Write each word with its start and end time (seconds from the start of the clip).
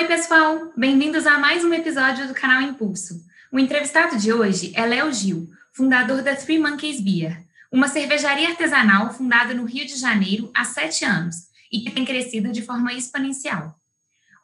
Oi, 0.00 0.06
pessoal! 0.06 0.72
Bem-vindos 0.74 1.26
a 1.26 1.38
mais 1.38 1.62
um 1.62 1.74
episódio 1.74 2.26
do 2.26 2.32
canal 2.32 2.62
Impulso. 2.62 3.20
O 3.52 3.58
entrevistado 3.58 4.16
de 4.16 4.32
hoje 4.32 4.72
é 4.74 4.86
Léo 4.86 5.12
Gil, 5.12 5.46
fundador 5.74 6.22
da 6.22 6.34
Three 6.34 6.58
Monkeys 6.58 7.02
Beer, 7.02 7.44
uma 7.70 7.86
cervejaria 7.86 8.48
artesanal 8.48 9.12
fundada 9.12 9.52
no 9.52 9.66
Rio 9.66 9.84
de 9.84 9.96
Janeiro 9.96 10.50
há 10.56 10.64
sete 10.64 11.04
anos 11.04 11.36
e 11.70 11.80
que 11.80 11.90
tem 11.90 12.02
crescido 12.06 12.50
de 12.50 12.62
forma 12.62 12.94
exponencial. 12.94 13.78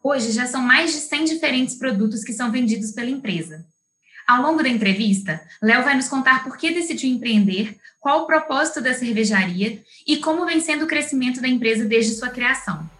Hoje 0.04 0.30
já 0.32 0.44
são 0.46 0.60
mais 0.60 0.92
de 0.92 0.98
100 0.98 1.24
diferentes 1.24 1.76
produtos 1.76 2.22
que 2.22 2.34
são 2.34 2.52
vendidos 2.52 2.92
pela 2.92 3.08
empresa. 3.08 3.64
Ao 4.28 4.42
longo 4.42 4.62
da 4.62 4.68
entrevista, 4.68 5.40
Léo 5.62 5.82
vai 5.82 5.96
nos 5.96 6.06
contar 6.06 6.44
por 6.44 6.58
que 6.58 6.70
decidiu 6.70 7.08
empreender, 7.08 7.78
qual 7.98 8.24
o 8.24 8.26
propósito 8.26 8.82
da 8.82 8.92
cervejaria 8.92 9.82
e 10.06 10.18
como 10.18 10.44
vem 10.44 10.60
sendo 10.60 10.84
o 10.84 10.88
crescimento 10.88 11.40
da 11.40 11.48
empresa 11.48 11.86
desde 11.86 12.14
sua 12.14 12.28
criação. 12.28 12.94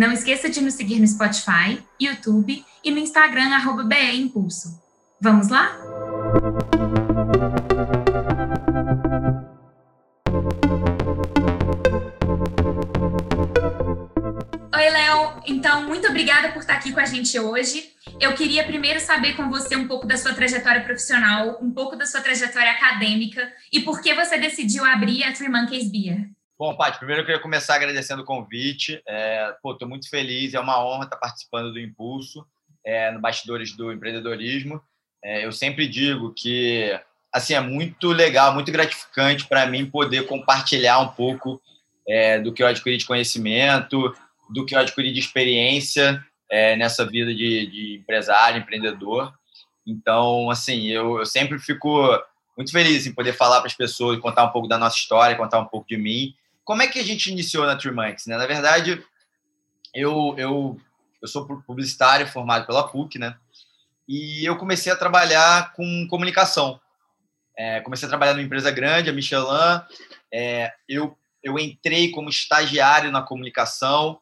Não 0.00 0.10
esqueça 0.12 0.48
de 0.48 0.62
nos 0.62 0.72
seguir 0.72 0.98
no 0.98 1.06
Spotify, 1.06 1.78
YouTube 2.00 2.64
e 2.82 2.90
no 2.90 2.96
Instagram, 2.96 3.54
arroba 3.54 3.84
BE 3.84 4.16
Impulso. 4.16 4.80
Vamos 5.20 5.50
lá? 5.50 5.76
Oi, 14.74 14.90
Léo. 14.90 15.42
Então, 15.46 15.86
muito 15.86 16.08
obrigada 16.08 16.50
por 16.52 16.60
estar 16.60 16.76
aqui 16.76 16.92
com 16.92 17.00
a 17.00 17.04
gente 17.04 17.38
hoje. 17.38 17.90
Eu 18.18 18.32
queria 18.32 18.64
primeiro 18.64 19.00
saber 19.00 19.36
com 19.36 19.50
você 19.50 19.76
um 19.76 19.86
pouco 19.86 20.06
da 20.06 20.16
sua 20.16 20.32
trajetória 20.32 20.82
profissional, 20.82 21.58
um 21.60 21.70
pouco 21.70 21.94
da 21.94 22.06
sua 22.06 22.22
trajetória 22.22 22.70
acadêmica 22.70 23.52
e 23.70 23.80
por 23.80 24.00
que 24.00 24.14
você 24.14 24.38
decidiu 24.38 24.82
abrir 24.82 25.24
a 25.24 25.34
Three 25.34 25.50
Monkeys 25.50 25.92
Beer. 25.92 26.30
Bom, 26.60 26.76
Paty, 26.76 26.98
primeiro 26.98 27.22
eu 27.22 27.24
queria 27.24 27.40
começar 27.40 27.76
agradecendo 27.76 28.20
o 28.20 28.26
convite. 28.26 29.02
É, 29.08 29.56
pô, 29.62 29.72
estou 29.72 29.88
muito 29.88 30.10
feliz, 30.10 30.52
é 30.52 30.60
uma 30.60 30.84
honra 30.84 31.04
estar 31.04 31.16
participando 31.16 31.72
do 31.72 31.80
Impulso, 31.80 32.46
é, 32.84 33.10
no 33.10 33.18
Bastidores 33.18 33.74
do 33.74 33.90
Empreendedorismo. 33.90 34.78
É, 35.24 35.46
eu 35.46 35.52
sempre 35.52 35.88
digo 35.88 36.34
que 36.34 37.00
assim 37.32 37.54
é 37.54 37.60
muito 37.60 38.08
legal, 38.08 38.52
muito 38.52 38.70
gratificante 38.70 39.46
para 39.46 39.64
mim 39.64 39.86
poder 39.86 40.26
compartilhar 40.26 40.98
um 40.98 41.08
pouco 41.08 41.58
é, 42.06 42.38
do 42.38 42.52
que 42.52 42.62
eu 42.62 42.66
adquiri 42.66 42.98
de 42.98 43.06
conhecimento, 43.06 44.14
do 44.50 44.66
que 44.66 44.74
eu 44.74 44.80
adquiri 44.80 45.14
de 45.14 45.18
experiência 45.18 46.22
é, 46.50 46.76
nessa 46.76 47.06
vida 47.06 47.34
de, 47.34 47.68
de, 47.68 47.96
empresário, 48.02 48.60
empreendedor. 48.60 49.32
Então, 49.86 50.50
assim, 50.50 50.88
eu, 50.88 51.20
eu 51.20 51.24
sempre 51.24 51.58
fico 51.58 52.06
muito 52.54 52.70
feliz 52.70 53.06
em 53.06 53.14
poder 53.14 53.32
falar 53.32 53.60
para 53.60 53.68
as 53.68 53.74
pessoas, 53.74 54.20
contar 54.20 54.44
um 54.44 54.50
pouco 54.50 54.68
da 54.68 54.76
nossa 54.76 54.96
história, 54.98 55.34
contar 55.38 55.58
um 55.58 55.64
pouco 55.64 55.88
de 55.88 55.96
mim. 55.96 56.34
Como 56.70 56.82
é 56.82 56.86
que 56.86 57.00
a 57.00 57.02
gente 57.02 57.32
iniciou 57.32 57.66
na 57.66 57.74
Trimanx? 57.74 58.26
Né? 58.26 58.36
Na 58.36 58.46
verdade, 58.46 59.04
eu, 59.92 60.36
eu, 60.38 60.80
eu 61.20 61.26
sou 61.26 61.44
publicitário 61.62 62.28
formado 62.28 62.64
pela 62.64 62.86
PUC, 62.86 63.18
né? 63.18 63.36
E 64.06 64.44
eu 64.44 64.56
comecei 64.56 64.92
a 64.92 64.96
trabalhar 64.96 65.72
com 65.72 66.06
comunicação. 66.08 66.80
É, 67.58 67.80
comecei 67.80 68.06
a 68.06 68.08
trabalhar 68.08 68.34
numa 68.34 68.44
empresa 68.44 68.70
grande, 68.70 69.10
a 69.10 69.12
Michelin. 69.12 69.80
É, 70.32 70.72
eu, 70.88 71.18
eu 71.42 71.58
entrei 71.58 72.12
como 72.12 72.30
estagiário 72.30 73.10
na 73.10 73.22
comunicação. 73.22 74.20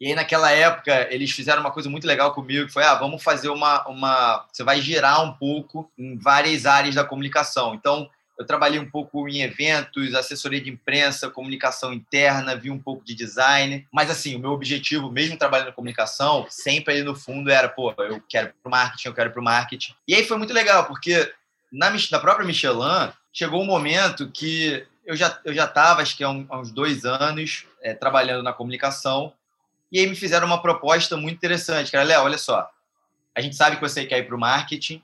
E 0.00 0.06
aí, 0.06 0.14
naquela 0.14 0.50
época, 0.50 1.12
eles 1.12 1.30
fizeram 1.30 1.60
uma 1.60 1.72
coisa 1.72 1.90
muito 1.90 2.06
legal 2.06 2.32
comigo, 2.32 2.64
que 2.64 2.72
foi, 2.72 2.84
ah, 2.84 2.94
vamos 2.94 3.22
fazer 3.22 3.50
uma... 3.50 3.86
uma... 3.86 4.46
Você 4.50 4.64
vai 4.64 4.80
girar 4.80 5.22
um 5.22 5.34
pouco 5.34 5.92
em 5.98 6.16
várias 6.16 6.64
áreas 6.64 6.94
da 6.94 7.04
comunicação. 7.04 7.74
Então, 7.74 8.08
eu 8.38 8.44
trabalhei 8.44 8.78
um 8.78 8.88
pouco 8.88 9.28
em 9.28 9.42
eventos, 9.42 10.14
assessoria 10.14 10.60
de 10.60 10.70
imprensa, 10.70 11.30
comunicação 11.30 11.92
interna, 11.92 12.54
vi 12.54 12.70
um 12.70 12.78
pouco 12.78 13.04
de 13.04 13.14
design. 13.14 13.86
Mas, 13.90 14.10
assim, 14.10 14.36
o 14.36 14.38
meu 14.38 14.50
objetivo, 14.50 15.10
mesmo 15.10 15.38
trabalhando 15.38 15.70
em 15.70 15.74
comunicação, 15.74 16.46
sempre 16.50 16.94
ali 16.94 17.02
no 17.02 17.16
fundo 17.16 17.50
era, 17.50 17.68
pô, 17.68 17.94
eu 17.98 18.22
quero 18.28 18.52
para 18.62 18.68
o 18.68 18.70
marketing, 18.70 19.08
eu 19.08 19.14
quero 19.14 19.30
para 19.30 19.40
o 19.40 19.44
marketing. 19.44 19.94
E 20.06 20.14
aí 20.14 20.24
foi 20.24 20.36
muito 20.36 20.52
legal, 20.52 20.84
porque 20.84 21.32
na, 21.72 21.90
na 21.90 22.18
própria 22.18 22.46
Michelin, 22.46 23.12
chegou 23.32 23.62
um 23.62 23.66
momento 23.66 24.30
que 24.30 24.86
eu 25.04 25.16
já 25.16 25.38
eu 25.44 25.54
já 25.54 25.64
estava, 25.64 26.02
acho 26.02 26.16
que 26.16 26.24
há, 26.24 26.28
há, 26.28 26.58
uns 26.58 26.72
dois 26.72 27.04
anos, 27.04 27.64
é, 27.82 27.94
trabalhando 27.94 28.42
na 28.42 28.52
comunicação. 28.52 29.32
E 29.90 30.00
aí 30.00 30.06
me 30.06 30.16
fizeram 30.16 30.46
uma 30.46 30.60
proposta 30.60 31.16
muito 31.16 31.36
interessante, 31.36 31.92
cara. 31.92 32.04
Léo, 32.04 32.24
olha 32.24 32.38
só, 32.38 32.68
a 33.34 33.40
gente 33.40 33.54
sabe 33.54 33.76
que 33.76 33.82
você 33.82 34.04
quer 34.04 34.18
ir 34.18 34.24
para 34.24 34.34
o 34.34 34.40
marketing, 34.40 35.02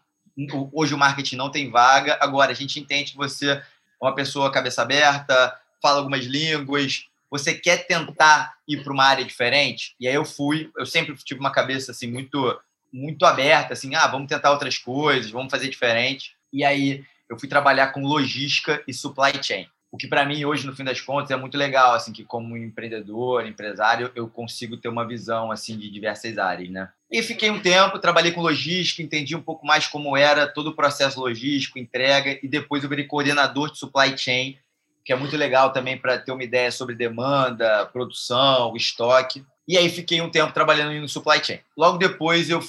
hoje 0.73 0.95
o 0.95 0.99
marketing 0.99 1.37
não 1.37 1.51
tem 1.51 1.71
vaga. 1.71 2.19
Agora, 2.21 2.51
a 2.53 2.55
gente 2.55 2.79
entende 2.79 3.13
que 3.13 3.17
você 3.17 3.53
é 3.53 3.63
uma 4.01 4.15
pessoa 4.15 4.51
cabeça 4.51 4.83
aberta, 4.83 5.57
fala 5.81 5.99
algumas 5.99 6.25
línguas, 6.25 7.07
você 7.33 7.55
quer 7.55 7.87
tentar 7.87 8.55
ir 8.69 8.85
para 8.85 8.93
uma 8.93 9.05
área 9.05 9.25
diferente? 9.25 9.95
E 9.99 10.07
aí 10.07 10.15
eu 10.15 10.25
fui, 10.25 10.71
eu 10.77 10.85
sempre 10.85 11.15
tive 11.17 11.41
uma 11.41 11.51
cabeça 11.51 11.93
assim 11.93 12.07
muito 12.07 12.61
muito 12.93 13.25
aberta, 13.25 13.73
assim, 13.73 13.95
ah, 13.95 14.07
vamos 14.07 14.29
tentar 14.29 14.51
outras 14.51 14.77
coisas, 14.77 15.31
vamos 15.31 15.51
fazer 15.51 15.71
diferente. 15.71 16.37
E 16.53 16.63
aí 16.63 17.03
eu 17.27 17.39
fui 17.39 17.49
trabalhar 17.49 17.87
com 17.87 18.03
logística 18.03 18.85
e 18.87 18.93
supply 18.93 19.33
chain. 19.43 19.67
O 19.91 19.97
que 19.97 20.07
para 20.07 20.27
mim 20.27 20.45
hoje 20.45 20.67
no 20.67 20.77
fim 20.77 20.85
das 20.85 21.01
contas 21.01 21.31
é 21.31 21.37
muito 21.37 21.57
legal, 21.57 21.95
assim, 21.95 22.13
que 22.13 22.23
como 22.23 22.55
empreendedor, 22.55 23.47
empresário, 23.47 24.13
eu 24.15 24.29
consigo 24.29 24.77
ter 24.77 24.89
uma 24.89 25.09
visão 25.09 25.51
assim 25.51 25.79
de 25.79 25.91
diversas 25.91 26.37
áreas, 26.37 26.69
né? 26.69 26.91
E 27.13 27.23
fiquei 27.23 27.51
um 27.51 27.61
tempo, 27.61 27.99
trabalhei 27.99 28.33
com 28.33 28.41
logística, 28.41 29.03
entendi 29.03 29.37
um 29.37 29.43
pouco 29.43 29.67
mais 29.67 29.87
como 29.87 30.17
era 30.17 30.47
todo 30.47 30.69
o 30.69 30.75
processo 30.75 31.21
logístico, 31.21 31.79
entrega, 31.79 32.39
e 32.43 32.49
depois 32.49 32.83
eu 32.83 32.89
virei 32.89 33.05
coordenador 33.05 33.71
de 33.71 33.79
supply 33.79 34.17
chain, 34.17 34.57
que 35.05 35.13
é 35.13 35.17
muito 35.17 35.37
legal 35.37 35.75
também 35.75 35.99
para 35.99 36.19
ter 36.19 36.33
uma 36.33 36.43
ideia 36.43 36.73
sobre 36.73 36.95
demanda, 36.95 37.85
produção, 37.93 38.75
estoque. 38.75 39.45
E 39.69 39.77
aí 39.77 39.91
fiquei 39.91 40.23
um 40.23 40.31
tempo 40.31 40.55
trabalhando 40.55 40.99
no 40.99 41.09
supply 41.09 41.45
chain. 41.45 41.59
Logo 41.77 41.99
depois 41.99 42.49
eu 42.49 42.61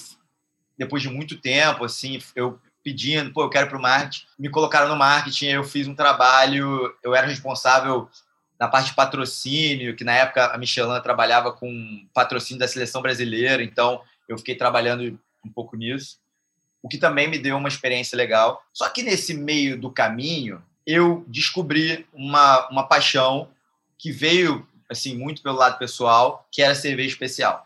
depois 0.77 1.01
de 1.01 1.09
muito 1.09 1.37
tempo 1.37 1.85
assim, 1.85 2.21
eu 2.35 2.59
pedindo, 2.83 3.31
pô, 3.31 3.43
eu 3.43 3.49
quero 3.49 3.69
para 3.69 3.77
o 3.77 3.81
marketing, 3.81 4.25
me 4.37 4.49
colocaram 4.49 4.89
no 4.89 4.95
marketing, 4.97 5.45
eu 5.45 5.63
fiz 5.63 5.87
um 5.87 5.95
trabalho, 5.95 6.93
eu 7.01 7.15
era 7.15 7.27
responsável 7.27 8.09
na 8.59 8.67
parte 8.67 8.87
de 8.87 8.95
patrocínio, 8.95 9.95
que 9.95 10.03
na 10.03 10.13
época 10.13 10.47
a 10.47 10.57
Michelin 10.57 10.99
trabalhava 11.01 11.53
com 11.53 12.05
patrocínio 12.13 12.59
da 12.59 12.67
seleção 12.67 13.01
brasileira, 13.01 13.63
então 13.63 14.01
eu 14.27 14.37
fiquei 14.37 14.55
trabalhando 14.55 15.19
um 15.45 15.49
pouco 15.49 15.75
nisso, 15.75 16.17
o 16.81 16.89
que 16.89 16.97
também 16.97 17.27
me 17.27 17.37
deu 17.37 17.57
uma 17.57 17.67
experiência 17.69 18.17
legal. 18.17 18.63
Só 18.73 18.89
que 18.89 19.03
nesse 19.03 19.33
meio 19.33 19.79
do 19.79 19.89
caminho, 19.89 20.61
eu 20.85 21.23
descobri 21.27 22.05
uma, 22.13 22.67
uma 22.69 22.87
paixão 22.87 23.49
que 23.97 24.11
veio 24.11 24.67
assim 24.89 25.17
muito 25.17 25.41
pelo 25.41 25.57
lado 25.57 25.77
pessoal, 25.77 26.47
que 26.51 26.61
era 26.61 26.75
cerveja 26.75 27.09
especial. 27.09 27.65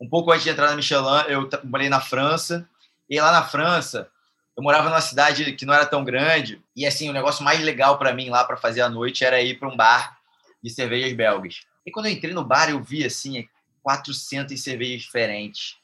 Um 0.00 0.08
pouco 0.08 0.30
antes 0.30 0.44
de 0.44 0.50
entrar 0.50 0.70
na 0.70 0.76
Michelin, 0.76 1.24
eu 1.28 1.48
morei 1.64 1.88
na 1.88 2.00
França, 2.00 2.68
e 3.08 3.20
lá 3.20 3.32
na 3.32 3.42
França, 3.42 4.08
eu 4.56 4.62
morava 4.62 4.88
numa 4.88 5.00
cidade 5.00 5.52
que 5.52 5.66
não 5.66 5.74
era 5.74 5.86
tão 5.86 6.04
grande, 6.04 6.62
e 6.74 6.86
assim, 6.86 7.08
o 7.08 7.12
negócio 7.12 7.44
mais 7.44 7.60
legal 7.60 7.98
para 7.98 8.14
mim 8.14 8.30
lá 8.30 8.44
para 8.44 8.56
fazer 8.56 8.80
à 8.80 8.88
noite 8.88 9.24
era 9.24 9.40
ir 9.42 9.58
para 9.58 9.68
um 9.68 9.76
bar 9.76 10.16
de 10.62 10.70
cervejas 10.70 11.12
belgas. 11.12 11.60
E 11.84 11.90
quando 11.90 12.06
eu 12.06 12.12
entrei 12.12 12.32
no 12.32 12.44
bar, 12.44 12.70
eu 12.70 12.82
vi 12.82 13.04
assim, 13.04 13.48
400 13.82 14.60
cervejas 14.60 15.02
diferentes 15.02 15.76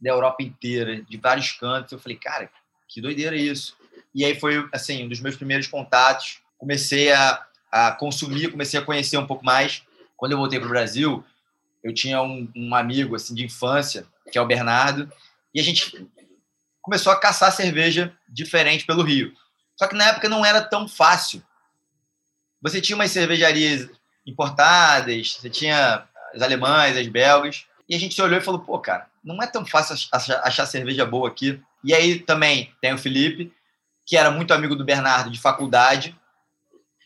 da 0.00 0.10
Europa 0.10 0.42
inteira, 0.42 1.02
de 1.02 1.16
vários 1.16 1.52
cantos. 1.52 1.92
Eu 1.92 1.98
falei, 1.98 2.16
cara, 2.16 2.50
que 2.88 3.00
doideira 3.00 3.36
isso. 3.36 3.76
E 4.14 4.24
aí 4.24 4.38
foi, 4.38 4.68
assim, 4.72 5.04
um 5.04 5.08
dos 5.08 5.20
meus 5.20 5.36
primeiros 5.36 5.66
contatos. 5.66 6.40
Comecei 6.58 7.12
a, 7.12 7.46
a 7.70 7.92
consumir, 7.92 8.50
comecei 8.50 8.78
a 8.80 8.84
conhecer 8.84 9.18
um 9.18 9.26
pouco 9.26 9.44
mais. 9.44 9.82
Quando 10.16 10.32
eu 10.32 10.38
voltei 10.38 10.58
para 10.58 10.66
o 10.66 10.70
Brasil, 10.70 11.24
eu 11.82 11.94
tinha 11.94 12.20
um, 12.22 12.50
um, 12.54 12.74
amigo, 12.74 13.14
assim, 13.14 13.34
de 13.34 13.44
infância, 13.44 14.06
que 14.30 14.38
é 14.38 14.40
o 14.40 14.46
Bernardo, 14.46 15.10
e 15.54 15.60
a 15.60 15.62
gente 15.62 16.06
começou 16.82 17.12
a 17.12 17.18
caçar 17.18 17.52
cerveja 17.52 18.14
diferente 18.28 18.84
pelo 18.84 19.02
Rio. 19.02 19.34
Só 19.76 19.86
que 19.86 19.96
na 19.96 20.08
época 20.08 20.28
não 20.28 20.44
era 20.44 20.60
tão 20.60 20.86
fácil. 20.86 21.42
Você 22.60 22.80
tinha 22.80 22.96
umas 22.96 23.10
cervejarias 23.10 23.88
importadas, 24.26 25.36
você 25.36 25.48
tinha 25.48 26.06
as 26.34 26.42
alemãs, 26.42 26.96
as 26.96 27.06
belgas. 27.06 27.66
E 27.88 27.94
a 27.94 27.98
gente 27.98 28.14
se 28.14 28.22
olhou 28.22 28.38
e 28.38 28.42
falou, 28.42 28.60
pô, 28.60 28.78
cara, 28.78 29.06
não 29.22 29.42
é 29.42 29.46
tão 29.46 29.66
fácil 29.66 29.96
achar, 30.12 30.40
achar 30.44 30.66
cerveja 30.66 31.04
boa 31.04 31.28
aqui. 31.28 31.60
E 31.82 31.94
aí 31.94 32.20
também 32.20 32.72
tem 32.80 32.92
o 32.92 32.98
Felipe, 32.98 33.52
que 34.06 34.16
era 34.16 34.30
muito 34.30 34.54
amigo 34.54 34.76
do 34.76 34.84
Bernardo 34.84 35.30
de 35.30 35.40
faculdade. 35.40 36.16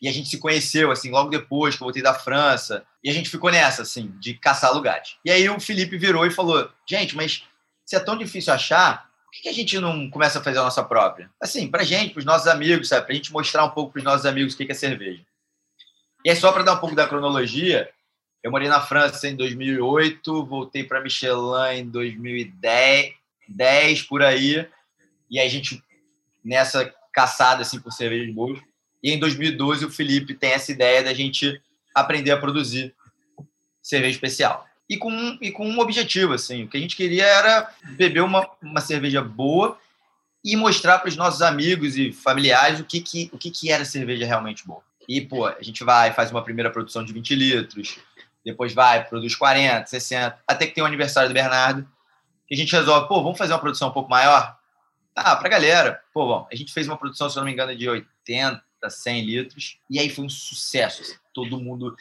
E 0.02 0.08
a 0.08 0.12
gente 0.12 0.28
se 0.28 0.38
conheceu, 0.38 0.90
assim, 0.90 1.10
logo 1.10 1.30
depois 1.30 1.74
que 1.74 1.82
eu 1.82 1.86
voltei 1.86 2.02
da 2.02 2.12
França. 2.12 2.84
E 3.02 3.08
a 3.08 3.12
gente 3.12 3.30
ficou 3.30 3.50
nessa, 3.50 3.82
assim, 3.82 4.12
de 4.18 4.34
caçar 4.34 4.72
lugares. 4.72 5.16
E 5.24 5.30
aí 5.30 5.48
o 5.48 5.58
Felipe 5.58 5.96
virou 5.96 6.26
e 6.26 6.30
falou, 6.30 6.70
gente, 6.86 7.16
mas 7.16 7.44
se 7.86 7.96
é 7.96 8.00
tão 8.00 8.16
difícil 8.16 8.52
achar, 8.52 9.08
por 9.24 9.42
que 9.42 9.48
a 9.48 9.52
gente 9.52 9.78
não 9.78 10.10
começa 10.10 10.38
a 10.38 10.42
fazer 10.42 10.58
a 10.58 10.64
nossa 10.64 10.82
própria? 10.82 11.30
Assim, 11.40 11.68
pra 11.68 11.82
gente, 11.82 12.12
pros 12.12 12.24
nossos 12.24 12.46
amigos, 12.46 12.88
sabe? 12.88 13.06
Pra 13.06 13.14
gente 13.14 13.32
mostrar 13.32 13.64
um 13.64 13.70
pouco 13.70 13.92
pros 13.92 14.04
nossos 14.04 14.26
amigos 14.26 14.54
o 14.54 14.56
que 14.56 14.70
é 14.70 14.74
cerveja. 14.74 15.22
E 16.24 16.30
aí, 16.30 16.36
só 16.36 16.52
para 16.52 16.62
dar 16.62 16.74
um 16.74 16.78
pouco 16.78 16.94
da 16.94 17.06
cronologia, 17.06 17.90
eu 18.44 18.50
morei 18.50 18.68
na 18.68 18.82
França 18.82 19.26
em 19.26 19.34
2008, 19.34 20.44
voltei 20.44 20.84
para 20.84 21.00
Michelin 21.00 21.78
em 21.78 21.88
2010, 21.88 23.14
10 23.48 24.02
por 24.02 24.22
aí. 24.22 24.68
E 25.30 25.40
a 25.40 25.48
gente 25.48 25.82
nessa 26.44 26.92
caçada 27.10 27.62
assim 27.62 27.80
por 27.80 27.90
cervejas 27.90 28.32
boas. 28.34 28.60
E 29.02 29.10
em 29.10 29.18
2012 29.18 29.86
o 29.86 29.90
Felipe 29.90 30.34
tem 30.34 30.52
essa 30.52 30.70
ideia 30.70 31.02
da 31.02 31.14
gente 31.14 31.58
aprender 31.94 32.32
a 32.32 32.36
produzir 32.36 32.94
cerveja 33.82 34.12
especial. 34.12 34.66
e 34.90 34.98
com, 34.98 35.38
e 35.40 35.50
com 35.50 35.66
um 35.66 35.78
objetivo, 35.78 36.34
assim. 36.34 36.64
O 36.64 36.68
que 36.68 36.76
a 36.76 36.80
gente 36.80 36.96
queria 36.96 37.24
era 37.24 37.70
beber 37.96 38.22
uma, 38.22 38.46
uma 38.62 38.82
cerveja 38.82 39.22
boa 39.22 39.78
e 40.44 40.54
mostrar 40.54 40.98
para 40.98 41.08
os 41.08 41.16
nossos 41.16 41.40
amigos 41.40 41.96
e 41.96 42.12
familiares 42.12 42.78
o 42.78 42.84
que, 42.84 43.00
que, 43.00 43.30
o 43.32 43.38
que, 43.38 43.50
que 43.50 43.72
era 43.72 43.86
cerveja 43.86 44.26
realmente 44.26 44.66
boa. 44.66 44.82
E, 45.08 45.22
pô, 45.22 45.46
a 45.46 45.62
gente 45.62 45.82
vai, 45.82 46.12
faz 46.12 46.30
uma 46.30 46.44
primeira 46.44 46.70
produção 46.70 47.02
de 47.02 47.12
20 47.12 47.34
litros, 47.34 47.98
depois 48.44 48.74
vai, 48.74 49.04
produz 49.04 49.34
40, 49.34 49.86
60, 49.86 50.38
até 50.46 50.66
que 50.66 50.74
tem 50.74 50.84
o 50.84 50.86
aniversário 50.86 51.28
do 51.28 51.34
Bernardo, 51.34 51.88
que 52.46 52.54
a 52.54 52.56
gente 52.56 52.74
resolve, 52.74 53.08
pô, 53.08 53.22
vamos 53.22 53.38
fazer 53.38 53.52
uma 53.52 53.58
produção 53.58 53.88
um 53.88 53.92
pouco 53.92 54.10
maior? 54.10 54.56
Ah, 55.16 55.36
pra 55.36 55.48
galera. 55.48 56.00
Pô, 56.12 56.26
bom, 56.26 56.48
a 56.50 56.54
gente 56.54 56.72
fez 56.72 56.86
uma 56.86 56.98
produção, 56.98 57.30
se 57.30 57.36
eu 57.36 57.40
não 57.40 57.46
me 57.46 57.52
engano, 57.52 57.74
de 57.74 57.88
80, 57.88 58.62
100 58.88 59.24
litros, 59.24 59.78
e 59.88 59.98
aí 59.98 60.10
foi 60.10 60.24
um 60.24 60.28
sucesso. 60.28 61.02
Assim, 61.02 61.14
todo 61.32 61.60
mundo 61.60 61.96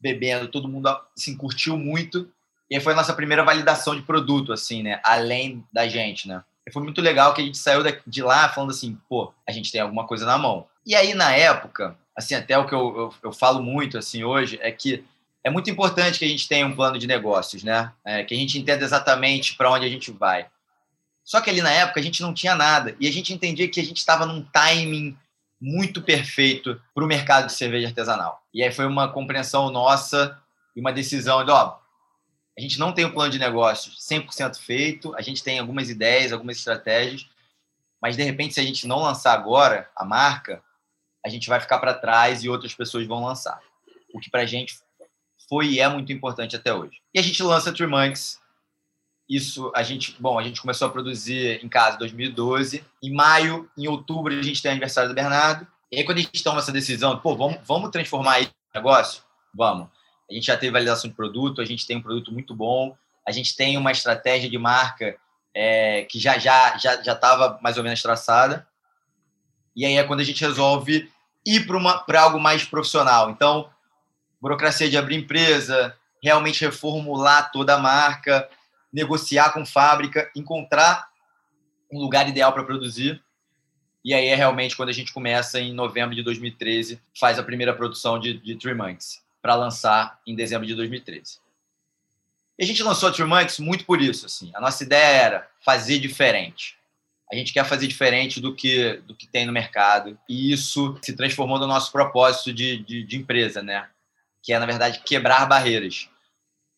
bebendo, 0.00 0.48
todo 0.48 0.68
mundo 0.68 0.88
assim, 1.16 1.36
curtiu 1.36 1.76
muito. 1.76 2.30
E 2.70 2.74
aí 2.74 2.80
foi 2.80 2.92
a 2.92 2.96
nossa 2.96 3.12
primeira 3.12 3.44
validação 3.44 3.94
de 3.94 4.02
produto, 4.02 4.52
assim, 4.52 4.82
né? 4.82 5.00
Além 5.04 5.64
da 5.72 5.86
gente, 5.86 6.26
né? 6.26 6.42
E 6.66 6.72
foi 6.72 6.82
muito 6.82 7.00
legal 7.00 7.34
que 7.34 7.42
a 7.42 7.44
gente 7.44 7.58
saiu 7.58 7.82
de 8.06 8.22
lá 8.22 8.48
falando 8.48 8.70
assim, 8.70 8.98
pô, 9.08 9.32
a 9.46 9.52
gente 9.52 9.70
tem 9.70 9.80
alguma 9.80 10.06
coisa 10.06 10.24
na 10.24 10.38
mão. 10.38 10.66
E 10.86 10.94
aí, 10.94 11.12
na 11.12 11.34
época, 11.34 11.96
assim, 12.16 12.34
até 12.34 12.56
o 12.56 12.66
que 12.66 12.74
eu, 12.74 12.96
eu, 12.96 13.14
eu 13.24 13.32
falo 13.32 13.62
muito, 13.62 13.98
assim, 13.98 14.24
hoje, 14.24 14.58
é 14.62 14.70
que 14.70 15.04
é 15.44 15.50
muito 15.50 15.70
importante 15.70 16.18
que 16.18 16.24
a 16.24 16.28
gente 16.28 16.48
tenha 16.48 16.66
um 16.66 16.74
plano 16.74 16.98
de 16.98 17.06
negócios, 17.06 17.62
né? 17.62 17.92
É, 18.04 18.22
que 18.22 18.34
a 18.34 18.36
gente 18.36 18.58
entenda 18.58 18.84
exatamente 18.84 19.56
para 19.56 19.70
onde 19.70 19.84
a 19.84 19.88
gente 19.88 20.10
vai. 20.10 20.46
Só 21.24 21.40
que 21.40 21.50
ali 21.50 21.60
na 21.60 21.70
época 21.70 22.00
a 22.00 22.02
gente 22.02 22.22
não 22.22 22.34
tinha 22.34 22.54
nada 22.54 22.96
e 22.98 23.08
a 23.08 23.12
gente 23.12 23.32
entendia 23.32 23.68
que 23.68 23.80
a 23.80 23.84
gente 23.84 23.98
estava 23.98 24.26
num 24.26 24.42
timing 24.42 25.16
muito 25.60 26.02
perfeito 26.02 26.80
para 26.94 27.04
o 27.04 27.06
mercado 27.06 27.46
de 27.46 27.52
cerveja 27.52 27.88
artesanal. 27.88 28.42
E 28.52 28.62
aí 28.62 28.72
foi 28.72 28.86
uma 28.86 29.08
compreensão 29.08 29.70
nossa 29.70 30.38
e 30.74 30.80
uma 30.80 30.92
decisão 30.92 31.44
de, 31.44 31.50
ó, 31.50 31.78
a 32.56 32.60
gente 32.60 32.78
não 32.78 32.92
tem 32.92 33.04
um 33.04 33.12
plano 33.12 33.30
de 33.30 33.38
negócios 33.38 33.98
100% 34.00 34.58
feito, 34.58 35.14
a 35.14 35.22
gente 35.22 35.42
tem 35.42 35.58
algumas 35.58 35.88
ideias, 35.88 36.32
algumas 36.32 36.56
estratégias, 36.56 37.28
mas 38.00 38.16
de 38.16 38.22
repente 38.22 38.54
se 38.54 38.60
a 38.60 38.64
gente 38.64 38.86
não 38.86 38.98
lançar 38.98 39.32
agora 39.32 39.88
a 39.96 40.04
marca, 40.04 40.62
a 41.24 41.28
gente 41.28 41.48
vai 41.48 41.60
ficar 41.60 41.78
para 41.78 41.94
trás 41.94 42.42
e 42.42 42.48
outras 42.48 42.74
pessoas 42.74 43.06
vão 43.06 43.24
lançar. 43.24 43.60
O 44.12 44.18
que 44.18 44.28
para 44.28 44.42
a 44.42 44.46
gente 44.46 44.74
foi 45.52 45.66
e 45.66 45.80
é 45.80 45.86
muito 45.86 46.10
importante 46.10 46.56
até 46.56 46.72
hoje. 46.72 47.02
E 47.12 47.18
a 47.18 47.22
gente 47.22 47.42
lança 47.42 47.70
Tree 47.70 47.86
Monks 47.86 48.40
isso 49.28 49.70
a 49.74 49.82
gente, 49.82 50.16
bom, 50.18 50.38
a 50.38 50.42
gente 50.42 50.62
começou 50.62 50.88
a 50.88 50.90
produzir 50.90 51.62
em 51.62 51.68
casa 51.68 51.96
em 51.96 51.98
2012. 51.98 52.82
Em 53.02 53.12
maio, 53.12 53.70
em 53.76 53.86
outubro, 53.86 54.32
a 54.32 54.42
gente 54.42 54.62
tem 54.62 54.70
aniversário 54.70 55.10
do 55.10 55.14
Bernardo. 55.14 55.66
E 55.90 55.98
aí, 55.98 56.04
quando 56.04 56.18
a 56.18 56.20
gente 56.22 56.42
toma 56.42 56.58
essa 56.58 56.72
decisão, 56.72 57.18
pô, 57.18 57.36
vamos, 57.36 57.58
vamos 57.66 57.90
transformar 57.90 58.40
isso 58.40 58.50
em 58.50 58.78
negócio? 58.78 59.22
Vamos. 59.54 59.88
A 60.30 60.32
gente 60.32 60.46
já 60.46 60.56
teve 60.56 60.72
validação 60.72 61.10
de 61.10 61.16
produto, 61.16 61.60
a 61.60 61.66
gente 61.66 61.86
tem 61.86 61.98
um 61.98 62.02
produto 62.02 62.32
muito 62.32 62.54
bom, 62.54 62.96
a 63.26 63.30
gente 63.30 63.54
tem 63.54 63.76
uma 63.76 63.92
estratégia 63.92 64.48
de 64.48 64.56
marca 64.56 65.16
é, 65.54 66.04
que 66.04 66.18
já 66.18 66.38
já 66.38 66.78
já 66.78 67.02
já 67.02 67.12
estava 67.12 67.58
mais 67.62 67.76
ou 67.76 67.84
menos 67.84 68.00
traçada. 68.00 68.66
E 69.76 69.84
aí 69.84 69.96
é 69.98 70.04
quando 70.04 70.20
a 70.20 70.24
gente 70.24 70.40
resolve 70.42 71.10
ir 71.44 71.66
para 71.66 72.22
algo 72.22 72.40
mais 72.40 72.64
profissional. 72.64 73.30
Então, 73.30 73.70
burocracia 74.42 74.90
de 74.90 74.98
abrir 74.98 75.14
empresa, 75.14 75.96
realmente 76.20 76.64
reformular 76.64 77.52
toda 77.52 77.76
a 77.76 77.78
marca, 77.78 78.50
negociar 78.92 79.52
com 79.52 79.64
fábrica, 79.64 80.28
encontrar 80.34 81.08
um 81.90 82.00
lugar 82.00 82.28
ideal 82.28 82.52
para 82.52 82.64
produzir. 82.64 83.22
E 84.04 84.12
aí 84.12 84.26
é 84.26 84.34
realmente 84.34 84.76
quando 84.76 84.88
a 84.88 84.92
gente 84.92 85.12
começa 85.12 85.60
em 85.60 85.72
novembro 85.72 86.16
de 86.16 86.24
2013, 86.24 87.00
faz 87.18 87.38
a 87.38 87.42
primeira 87.44 87.72
produção 87.72 88.18
de, 88.18 88.36
de 88.36 88.56
Three 88.56 88.74
Monks, 88.74 89.22
para 89.40 89.54
lançar 89.54 90.20
em 90.26 90.34
dezembro 90.34 90.66
de 90.66 90.74
2013. 90.74 91.38
E 92.58 92.64
a 92.64 92.66
gente 92.66 92.82
lançou 92.82 93.08
a 93.08 93.12
Three 93.12 93.26
Monks 93.26 93.60
muito 93.60 93.84
por 93.84 94.02
isso. 94.02 94.26
Assim. 94.26 94.50
A 94.54 94.60
nossa 94.60 94.82
ideia 94.82 95.22
era 95.22 95.48
fazer 95.64 96.00
diferente. 96.00 96.76
A 97.32 97.36
gente 97.36 97.52
quer 97.52 97.64
fazer 97.64 97.86
diferente 97.86 98.40
do 98.40 98.54
que, 98.54 98.94
do 99.06 99.14
que 99.14 99.26
tem 99.26 99.46
no 99.46 99.52
mercado. 99.52 100.18
E 100.28 100.52
isso 100.52 100.98
se 101.00 101.14
transformou 101.14 101.60
no 101.60 101.66
nosso 101.68 101.92
propósito 101.92 102.52
de, 102.52 102.78
de, 102.78 103.04
de 103.04 103.16
empresa, 103.16 103.62
né? 103.62 103.88
Que 104.42 104.52
é, 104.52 104.58
na 104.58 104.66
verdade, 104.66 105.02
quebrar 105.04 105.46
barreiras. 105.46 106.08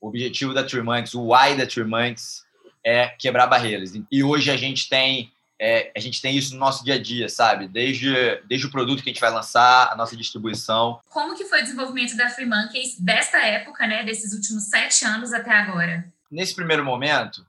O 0.01 0.09
objetivo 0.09 0.53
da 0.53 0.63
Treemonks, 0.63 1.15
o 1.15 1.33
why 1.33 1.57
da 1.57 1.67
Treemonks 1.67 2.45
é 2.85 3.09
quebrar 3.09 3.47
barreiras. 3.47 3.93
E 4.11 4.23
hoje 4.23 4.51
a 4.51 4.57
gente 4.57 4.89
tem 4.89 5.33
é, 5.61 5.93
a 5.97 6.01
gente 6.01 6.21
tem 6.21 6.37
isso 6.37 6.53
no 6.53 6.61
nosso 6.61 6.85
dia 6.85 6.95
a 6.95 7.03
dia, 7.03 7.29
sabe? 7.29 7.69
Desde, 7.69 8.13
desde 8.47 8.67
o 8.67 8.71
produto 8.71 9.03
que 9.03 9.09
a 9.09 9.13
gente 9.13 9.21
vai 9.21 9.31
lançar, 9.31 9.91
a 9.91 9.97
nossa 9.97 10.17
distribuição. 10.17 11.01
Como 11.09 11.37
que 11.37 11.45
foi 11.45 11.61
o 11.61 11.63
desenvolvimento 11.63 12.17
da 12.17 12.29
Free 12.29 12.47
Monkeys 12.47 12.99
desta 13.01 13.39
época, 13.39 13.87
né? 13.87 14.03
Desses 14.03 14.33
últimos 14.33 14.65
sete 14.65 15.05
anos 15.05 15.33
até 15.33 15.53
agora? 15.53 16.13
Nesse 16.31 16.55
primeiro 16.55 16.85
momento, 16.85 17.47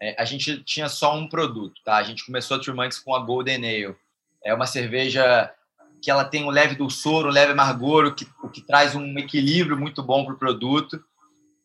é, 0.00 0.20
a 0.20 0.24
gente 0.24 0.64
tinha 0.64 0.88
só 0.88 1.14
um 1.14 1.28
produto, 1.28 1.80
tá? 1.84 1.96
A 1.96 2.02
gente 2.02 2.24
começou 2.24 2.56
a 2.56 2.74
Monkeys 2.74 2.98
com 2.98 3.14
a 3.14 3.20
Golden 3.20 3.56
Ale. 3.58 3.96
É 4.42 4.52
uma 4.54 4.66
cerveja 4.66 5.52
que 6.02 6.10
ela 6.10 6.24
tem 6.24 6.44
um 6.44 6.50
leve 6.50 6.74
dulçor, 6.74 7.24
um 7.26 7.30
leve 7.30 7.52
amargor, 7.52 8.06
o 8.06 8.14
que, 8.14 8.26
o 8.42 8.48
que 8.48 8.60
traz 8.60 8.96
um 8.96 9.16
equilíbrio 9.16 9.78
muito 9.78 10.02
bom 10.02 10.24
para 10.24 10.34
o 10.34 10.38
produto. 10.38 11.02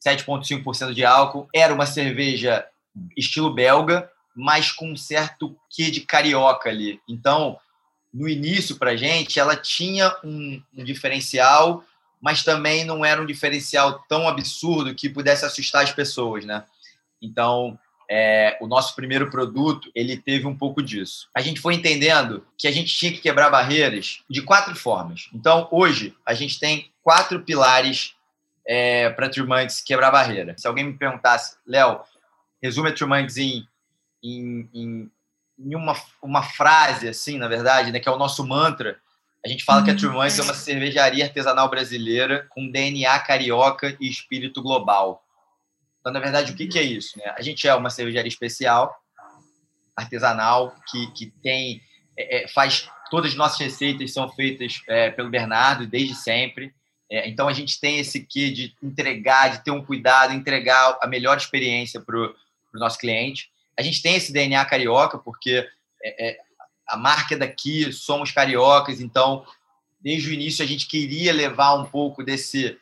7,5% 0.06 0.94
de 0.94 1.04
álcool. 1.04 1.50
Era 1.54 1.74
uma 1.74 1.88
cerveja 1.88 2.64
estilo 3.18 3.52
belga, 3.52 4.10
mas 4.36 4.72
com 4.72 4.92
um 4.92 4.96
certo 4.96 5.58
quê 5.70 5.90
de 5.90 6.02
carioca 6.02 6.70
ali. 6.70 7.02
Então, 7.10 7.58
no 8.14 8.30
início, 8.30 8.78
para 8.78 8.96
gente, 8.96 9.40
ela 9.40 9.56
tinha 9.56 10.16
um, 10.24 10.62
um, 10.76 10.84
diferencial, 10.84 11.84
mas 12.22 12.44
também 12.44 12.86
não 12.86 13.04
era 13.04 13.22
um 13.22 13.26
diferencial 13.26 14.04
tão 14.08 14.28
absurdo 14.28 14.94
que 14.94 15.10
pudesse 15.10 15.46
assustar 15.46 15.84
as 15.84 15.92
pessoas, 15.92 16.46
né? 16.46 16.64
Então, 17.20 17.78
é, 18.10 18.58
o 18.62 18.68
nosso 18.68 18.96
primeiro 18.96 19.30
produto, 19.30 19.92
ele 19.94 20.18
teve 20.18 20.48
um 20.48 20.56
pouco 20.56 20.82
disso. 20.82 21.28
A 21.36 21.42
gente 21.42 21.60
foi 21.60 21.74
entendendo 21.76 22.46
que 22.58 22.68
a 22.68 22.72
gente 22.72 22.96
tinha 22.96 23.12
que 23.12 23.20
quebrar 23.20 23.50
barreiras 23.50 24.24
de 24.30 24.42
quatro 24.42 24.76
formas. 24.76 25.30
Então, 25.34 25.68
hoje, 25.72 26.16
a 26.26 26.34
gente 26.34 26.60
tem 26.60 26.92
quatro 27.04 27.42
pilares 27.42 28.16
é, 28.66 29.10
para 29.10 29.30
Trumanks 29.30 29.82
quebrar 29.82 30.12
barreira. 30.12 30.56
Se 30.58 30.68
alguém 30.68 30.86
me 30.86 30.94
perguntasse, 30.94 31.58
Léo, 31.66 32.02
resume 32.62 32.90
a 32.90 32.94
Trumanks 32.94 33.38
em, 33.38 33.68
em, 34.24 34.70
em, 34.74 35.12
em, 35.60 35.76
uma, 35.76 35.96
uma 36.22 36.44
frase, 36.44 37.08
assim, 37.08 37.38
na 37.38 37.48
verdade, 37.48 37.92
né, 37.92 38.00
que 38.00 38.08
é 38.08 38.12
o 38.12 38.18
nosso 38.18 38.46
mantra, 38.46 38.98
a 39.46 39.50
gente 39.50 39.64
fala 39.64 39.84
que 39.84 39.90
a 39.90 39.94
uhum. 39.94 40.00
Trumanks 40.00 40.40
é 40.40 40.44
uma 40.44 40.54
cervejaria 40.54 41.26
artesanal 41.26 41.70
brasileira 41.70 42.46
com 42.50 42.70
DNA 42.70 43.18
carioca 43.20 43.96
e 44.00 44.10
espírito 44.10 44.62
global. 44.62 45.24
Então, 46.08 46.14
na 46.14 46.22
verdade, 46.22 46.54
o 46.54 46.56
que, 46.56 46.68
que 46.68 46.80
é 46.80 46.84
isso? 46.84 47.18
Né? 47.18 47.26
A 47.36 47.42
gente 47.42 47.68
é 47.68 47.76
uma 47.76 47.90
cervejaria 47.90 48.30
especial, 48.30 48.96
artesanal, 49.94 50.74
que, 50.90 51.12
que 51.12 51.26
tem 51.44 51.82
é, 52.18 52.44
é 52.44 52.48
faz 52.48 52.90
todas 53.12 53.32
as 53.32 53.38
nossas 53.38 53.60
receitas 53.60 54.14
são 54.14 54.30
feitas 54.30 54.82
é, 54.88 55.10
pelo 55.12 55.30
Bernardo 55.30 55.86
desde 55.86 56.16
sempre. 56.16 56.74
É, 57.12 57.28
então 57.28 57.50
a 57.50 57.52
gente 57.52 57.78
tem 57.78 58.00
esse 58.00 58.26
quê 58.26 58.50
de 58.50 58.74
entregar, 58.82 59.50
de 59.50 59.66
ter 59.66 59.72
um 59.72 59.84
cuidado, 59.84 60.32
entregar 60.32 60.98
a 61.02 61.08
melhor 61.08 61.36
experiência 61.36 62.00
para 62.00 62.18
o 62.18 62.36
nosso 62.76 62.98
cliente. 62.98 63.50
A 63.78 63.82
gente 63.82 64.02
tem 64.02 64.16
esse 64.16 64.32
DNA 64.32 64.64
carioca, 64.64 65.18
porque 65.18 65.68
é, 66.02 66.30
é, 66.30 66.38
a 66.88 66.96
marca 66.96 67.36
é 67.36 67.38
daqui, 67.38 67.92
somos 67.92 68.32
cariocas, 68.32 69.02
então 69.02 69.46
desde 70.00 70.30
o 70.30 70.34
início 70.34 70.64
a 70.64 70.68
gente 70.68 70.88
queria 70.88 71.34
levar 71.34 71.74
um 71.76 71.84
pouco 71.84 72.24
desse, 72.24 72.78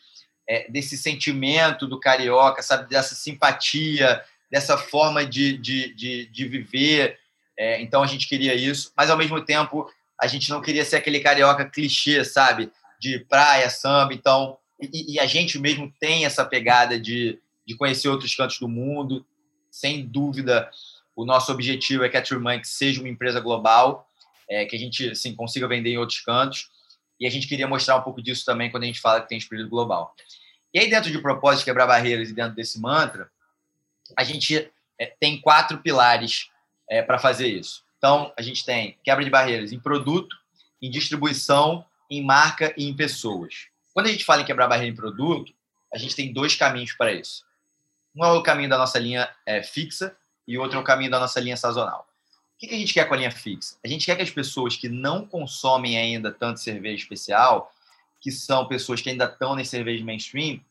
é, 0.47 0.69
desse 0.69 0.97
sentimento 0.97 1.87
do 1.87 1.99
carioca, 1.99 2.61
sabe, 2.61 2.89
dessa 2.89 3.15
simpatia, 3.15 4.21
dessa 4.49 4.77
forma 4.77 5.25
de, 5.25 5.57
de, 5.57 5.93
de, 5.93 6.25
de 6.27 6.47
viver. 6.47 7.17
É, 7.57 7.81
então 7.81 8.03
a 8.03 8.07
gente 8.07 8.27
queria 8.27 8.53
isso, 8.53 8.91
mas 8.95 9.09
ao 9.09 9.17
mesmo 9.17 9.41
tempo 9.41 9.89
a 10.19 10.27
gente 10.27 10.49
não 10.49 10.61
queria 10.61 10.85
ser 10.85 10.97
aquele 10.97 11.19
carioca 11.19 11.65
clichê, 11.65 12.23
sabe? 12.23 12.71
de 12.99 13.19
praia, 13.19 13.69
samba, 13.69 14.13
então 14.13 14.57
e, 14.81 15.13
e, 15.13 15.19
a 15.19 15.25
gente 15.25 15.57
mesmo 15.59 15.93
tem 15.99 16.25
essa 16.25 16.43
pegada 16.43 16.99
de, 16.99 17.39
de 17.65 17.75
conhecer 17.75 18.09
outros 18.09 18.35
cantos 18.35 18.59
do 18.59 18.67
mundo. 18.67 19.25
Sem 19.71 20.05
dúvida, 20.05 20.69
o 21.15 21.25
nosso 21.25 21.51
objetivo 21.51 22.03
é 22.03 22.09
que 22.09 22.17
a 22.17 22.21
Turmank 22.21 22.67
seja 22.67 22.99
uma 22.99 23.09
empresa 23.09 23.39
global, 23.39 24.07
é, 24.49 24.65
que 24.65 24.75
a 24.75 24.79
gente 24.79 25.11
assim, 25.11 25.33
consiga 25.33 25.67
vender 25.67 25.91
em 25.91 25.97
outros 25.97 26.19
cantos. 26.19 26.69
E 27.19 27.25
a 27.25 27.29
gente 27.29 27.48
queria 27.48 27.67
mostrar 27.67 27.95
um 27.95 28.01
pouco 28.01 28.22
disso 28.22 28.43
também 28.45 28.69
quando 28.69 28.84
a 28.84 28.88
gente 28.88 29.00
fala 29.00 29.22
que 29.22 29.29
tem 29.29 29.38
espírito 29.38 29.69
global. 29.69 30.15
E 30.74 30.79
aí, 30.79 30.89
dentro 30.89 31.12
de 31.12 31.19
propósito 31.19 31.65
quebrar 31.65 31.88
barreiras 31.88 32.29
e 32.29 32.34
dentro 32.34 32.55
desse 32.55 32.79
mantra, 32.79 33.29
a 34.17 34.24
gente 34.24 34.69
é, 35.00 35.05
tem 35.19 35.39
quatro 35.39 35.77
pilares 35.77 36.50
é, 36.89 37.01
para 37.01 37.17
fazer 37.17 37.48
isso. 37.48 37.84
Então, 37.98 38.34
a 38.38 38.41
gente 38.41 38.65
tem 38.65 38.98
quebra 39.03 39.24
de 39.24 39.29
barreiras 39.29 39.72
em 39.72 39.79
produto, 39.79 40.36
em 40.81 40.89
distribuição 40.89 41.86
em 42.10 42.24
marca 42.24 42.74
e 42.77 42.88
em 42.88 42.95
pessoas. 42.95 43.67
Quando 43.93 44.07
a 44.07 44.12
gente 44.12 44.25
fala 44.25 44.41
em 44.41 44.45
quebrar 44.45 44.67
barreira 44.67 44.91
em 44.91 44.95
produto, 44.95 45.53
a 45.93 45.98
gente 45.98 46.15
tem 46.15 46.31
dois 46.31 46.55
caminhos 46.55 46.93
para 46.93 47.13
isso. 47.13 47.45
Um 48.15 48.24
é 48.24 48.31
o 48.31 48.43
caminho 48.43 48.69
da 48.69 48.77
nossa 48.77 49.00
linha 49.00 49.29
é, 49.45 49.63
fixa 49.63 50.15
e 50.48 50.57
outro 50.57 50.77
é 50.77 50.81
o 50.81 50.84
caminho 50.84 51.12
da 51.12 51.19
nossa 51.19 51.39
linha 51.39 51.57
sazonal. 51.57 52.07
O 52.55 52.67
que 52.67 52.74
a 52.74 52.77
gente 52.77 52.93
quer 52.93 53.05
com 53.05 53.13
a 53.13 53.17
linha 53.17 53.31
fixa? 53.31 53.75
A 53.83 53.88
gente 53.88 54.05
quer 54.05 54.15
que 54.15 54.21
as 54.21 54.29
pessoas 54.29 54.77
que 54.77 54.88
não 54.88 55.25
consomem 55.25 55.97
ainda 55.97 56.31
tanto 56.31 56.62
cerveja 56.62 56.95
especial, 56.95 57.71
que 58.21 58.31
são 58.31 58.65
pessoas 58.67 59.01
que 59.01 59.09
ainda 59.09 59.25
estão 59.25 59.55
nas 59.55 59.67
cervejas 59.67 60.05
mainstream, 60.05 60.62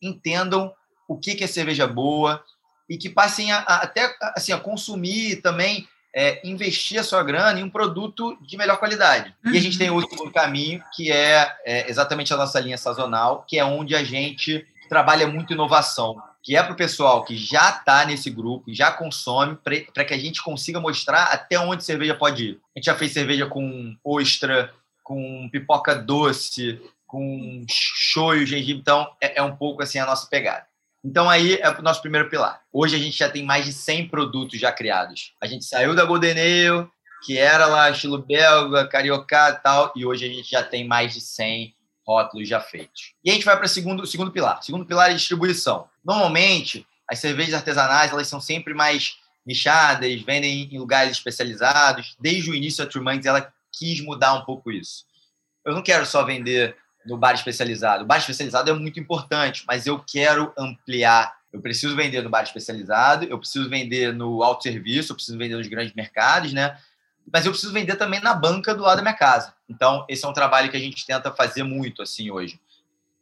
entendam 0.00 0.72
o 1.06 1.18
que, 1.18 1.34
que 1.34 1.44
é 1.44 1.46
cerveja 1.46 1.86
boa 1.86 2.42
e 2.88 2.96
que 2.96 3.10
passem 3.10 3.52
a, 3.52 3.58
a, 3.58 3.76
até 3.82 4.16
assim, 4.34 4.52
a 4.52 4.58
consumir 4.58 5.42
também, 5.42 5.86
é, 6.14 6.40
investir 6.48 6.98
a 6.98 7.04
sua 7.04 7.22
grana 7.22 7.60
em 7.60 7.62
um 7.62 7.70
produto 7.70 8.38
de 8.40 8.56
melhor 8.56 8.78
qualidade. 8.78 9.34
Uhum. 9.44 9.52
E 9.52 9.58
a 9.58 9.60
gente 9.60 9.76
tem 9.76 9.90
outro 9.90 10.32
caminho, 10.32 10.82
que 10.94 11.12
é, 11.12 11.54
é 11.66 11.90
exatamente 11.90 12.32
a 12.32 12.38
nossa 12.38 12.58
linha 12.58 12.78
sazonal, 12.78 13.44
que 13.46 13.58
é 13.58 13.64
onde 13.64 13.94
a 13.94 14.02
gente 14.02 14.66
trabalha 14.88 15.26
muito 15.26 15.52
inovação 15.52 16.22
que 16.44 16.54
é 16.54 16.62
para 16.62 16.74
o 16.74 16.76
pessoal 16.76 17.24
que 17.24 17.34
já 17.34 17.70
está 17.70 18.04
nesse 18.04 18.28
grupo, 18.28 18.66
já 18.68 18.92
consome, 18.92 19.56
para 19.56 20.04
que 20.04 20.12
a 20.12 20.18
gente 20.18 20.42
consiga 20.42 20.78
mostrar 20.78 21.24
até 21.24 21.58
onde 21.58 21.82
cerveja 21.82 22.14
pode 22.14 22.44
ir. 22.44 22.60
A 22.76 22.78
gente 22.78 22.84
já 22.84 22.94
fez 22.94 23.12
cerveja 23.12 23.46
com 23.46 23.96
ostra, 24.04 24.70
com 25.02 25.48
pipoca 25.50 25.94
doce, 25.94 26.78
com 27.06 27.64
shoyu, 27.66 28.44
gengibre, 28.44 28.82
então 28.82 29.10
é, 29.22 29.38
é 29.38 29.42
um 29.42 29.56
pouco 29.56 29.82
assim 29.82 29.98
a 29.98 30.04
nossa 30.04 30.26
pegada. 30.26 30.66
Então 31.02 31.30
aí 31.30 31.54
é 31.54 31.70
o 31.70 31.82
nosso 31.82 32.02
primeiro 32.02 32.28
pilar. 32.28 32.60
Hoje 32.70 32.94
a 32.94 32.98
gente 32.98 33.16
já 33.16 33.30
tem 33.30 33.42
mais 33.42 33.64
de 33.64 33.72
100 33.72 34.08
produtos 34.08 34.60
já 34.60 34.70
criados. 34.70 35.32
A 35.40 35.46
gente 35.46 35.64
saiu 35.64 35.94
da 35.94 36.04
Golden 36.04 36.32
Ale, 36.32 36.88
que 37.24 37.38
era 37.38 37.66
lá 37.66 37.90
estilo 37.90 38.18
belga, 38.18 38.86
carioca 38.86 39.48
e 39.48 39.62
tal, 39.62 39.92
e 39.96 40.04
hoje 40.04 40.26
a 40.26 40.28
gente 40.28 40.50
já 40.50 40.62
tem 40.62 40.86
mais 40.86 41.14
de 41.14 41.22
100 41.22 41.74
rótulos 42.06 42.48
já 42.48 42.60
feitos. 42.60 43.14
E 43.24 43.30
a 43.30 43.34
gente 43.34 43.44
vai 43.44 43.56
para 43.56 43.66
o 43.66 43.68
segundo, 43.68 44.06
segundo 44.06 44.30
pilar. 44.30 44.60
O 44.60 44.62
segundo 44.62 44.86
pilar 44.86 45.10
é 45.10 45.14
distribuição. 45.14 45.88
Normalmente, 46.04 46.86
as 47.08 47.18
cervejas 47.18 47.54
artesanais 47.54 48.12
elas 48.12 48.28
são 48.28 48.40
sempre 48.40 48.74
mais 48.74 49.16
nichadas, 49.46 50.22
vendem 50.22 50.68
em 50.72 50.78
lugares 50.78 51.12
especializados. 51.12 52.16
Desde 52.18 52.50
o 52.50 52.54
início, 52.54 52.82
a 52.82 52.86
True 52.86 53.04
ela 53.24 53.52
quis 53.72 54.00
mudar 54.00 54.34
um 54.34 54.44
pouco 54.44 54.70
isso. 54.70 55.04
Eu 55.64 55.74
não 55.74 55.82
quero 55.82 56.06
só 56.06 56.24
vender 56.24 56.76
no 57.04 57.16
bar 57.16 57.34
especializado. 57.34 58.04
O 58.04 58.06
bar 58.06 58.18
especializado 58.18 58.70
é 58.70 58.74
muito 58.74 58.98
importante, 58.98 59.64
mas 59.66 59.86
eu 59.86 59.98
quero 59.98 60.52
ampliar. 60.56 61.34
Eu 61.52 61.60
preciso 61.60 61.94
vender 61.94 62.22
no 62.22 62.30
bar 62.30 62.42
especializado, 62.42 63.24
eu 63.26 63.38
preciso 63.38 63.68
vender 63.68 64.12
no 64.12 64.42
autosserviço, 64.42 65.12
eu 65.12 65.16
preciso 65.16 65.38
vender 65.38 65.56
nos 65.56 65.68
grandes 65.68 65.94
mercados, 65.94 66.52
né? 66.52 66.76
Mas 67.32 67.44
eu 67.44 67.52
preciso 67.52 67.72
vender 67.72 67.96
também 67.96 68.20
na 68.20 68.34
banca 68.34 68.74
do 68.74 68.82
lado 68.82 68.96
da 68.96 69.02
minha 69.02 69.14
casa. 69.14 69.54
Então, 69.68 70.04
esse 70.08 70.24
é 70.24 70.28
um 70.28 70.32
trabalho 70.32 70.70
que 70.70 70.76
a 70.76 70.80
gente 70.80 71.06
tenta 71.06 71.32
fazer 71.32 71.62
muito 71.62 72.02
assim 72.02 72.30
hoje, 72.30 72.60